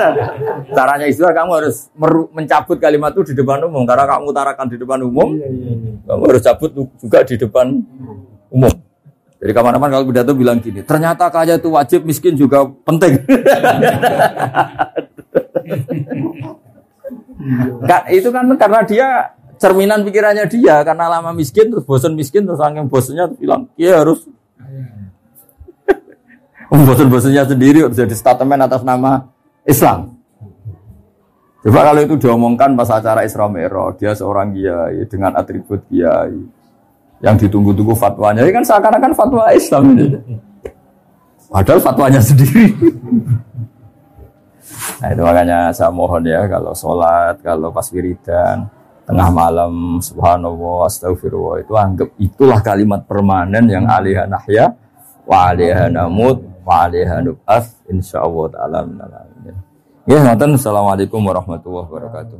Caranya 0.76 1.04
istighfar 1.04 1.36
kamu 1.44 1.50
harus 1.60 1.92
mencabut 2.32 2.80
kalimat 2.80 3.12
itu 3.12 3.36
di 3.36 3.44
depan 3.44 3.68
umum 3.68 3.84
karena 3.84 4.08
kamu 4.08 4.32
utarakan 4.32 4.66
di 4.72 4.80
depan 4.80 5.04
umum, 5.04 5.36
Iya 5.36 5.48
iya 5.52 5.72
iya. 5.76 5.92
kamu 6.08 6.22
harus 6.24 6.40
cabut 6.40 6.70
juga 6.72 7.20
di 7.20 7.36
depan 7.36 7.66
umum. 8.48 8.87
Jadi 9.38 9.52
kapan-kapan 9.54 9.90
kalau 9.94 10.04
pidato 10.10 10.34
bilang 10.34 10.58
gini, 10.58 10.82
ternyata 10.82 11.30
kaya 11.30 11.62
itu 11.62 11.70
wajib, 11.70 12.02
miskin 12.02 12.34
juga 12.34 12.66
penting. 12.82 13.22
Kak, 17.86 18.10
itu 18.10 18.28
kan 18.34 18.50
karena 18.58 18.80
dia 18.82 19.08
cerminan 19.58 20.02
pikirannya 20.06 20.46
dia 20.50 20.82
karena 20.86 21.06
lama 21.10 21.34
miskin 21.34 21.70
terus 21.70 21.82
bosan 21.82 22.14
miskin 22.14 22.46
terus 22.46 22.62
saking 22.62 22.86
bosannya 22.86 23.26
terus 23.34 23.38
bilang 23.42 23.66
iya 23.74 24.06
harus 24.06 24.22
bosan-bosannya 26.70 27.42
sendiri 27.42 27.82
harus 27.82 27.96
jadi 27.98 28.14
statement 28.14 28.62
atas 28.64 28.86
nama 28.86 29.26
Islam. 29.66 30.14
Coba 31.58 31.90
kalau 31.90 32.00
itu 32.06 32.14
diomongkan 32.22 32.78
pas 32.78 32.88
acara 32.88 33.26
Isra 33.26 33.50
Mi'raj, 33.50 33.98
dia 33.98 34.14
seorang 34.14 34.54
kiai 34.54 35.04
dengan 35.10 35.34
atribut 35.34 35.82
kiai 35.90 36.38
yang 37.18 37.34
ditunggu-tunggu 37.34 37.94
fatwanya, 37.98 38.46
ini 38.46 38.52
kan 38.54 38.64
seakan-akan 38.64 39.12
fatwa 39.14 39.50
Islam 39.50 39.84
ini. 39.94 40.06
Padahal 41.48 41.80
fatwanya 41.80 42.20
sendiri. 42.22 42.66
Nah 44.98 45.14
itu 45.14 45.22
makanya 45.22 45.70
saya 45.70 45.94
mohon 45.94 46.26
ya 46.26 46.42
kalau 46.50 46.74
sholat, 46.74 47.38
kalau 47.38 47.70
pas 47.70 47.86
wiridan, 47.94 48.66
tengah 49.06 49.30
malam, 49.30 50.02
subhanallah, 50.02 50.90
astagfirullah 50.90 51.62
itu 51.62 51.72
anggap 51.78 52.08
itulah 52.18 52.58
kalimat 52.58 53.06
permanen 53.06 53.64
yang 53.70 53.86
alihah 53.86 54.26
nahya, 54.26 54.74
wa 55.22 55.54
alihah 55.54 55.86
namut, 55.86 56.42
wa 56.66 56.90
alihah 56.90 57.22
nub'as, 57.22 57.78
insya 57.86 58.26
Allah 58.26 58.44
ta'ala. 58.50 58.78
Ya. 59.46 60.34
Assalamualaikum 60.34 61.20
warahmatullahi 61.22 61.86
wabarakatuh. 61.88 62.38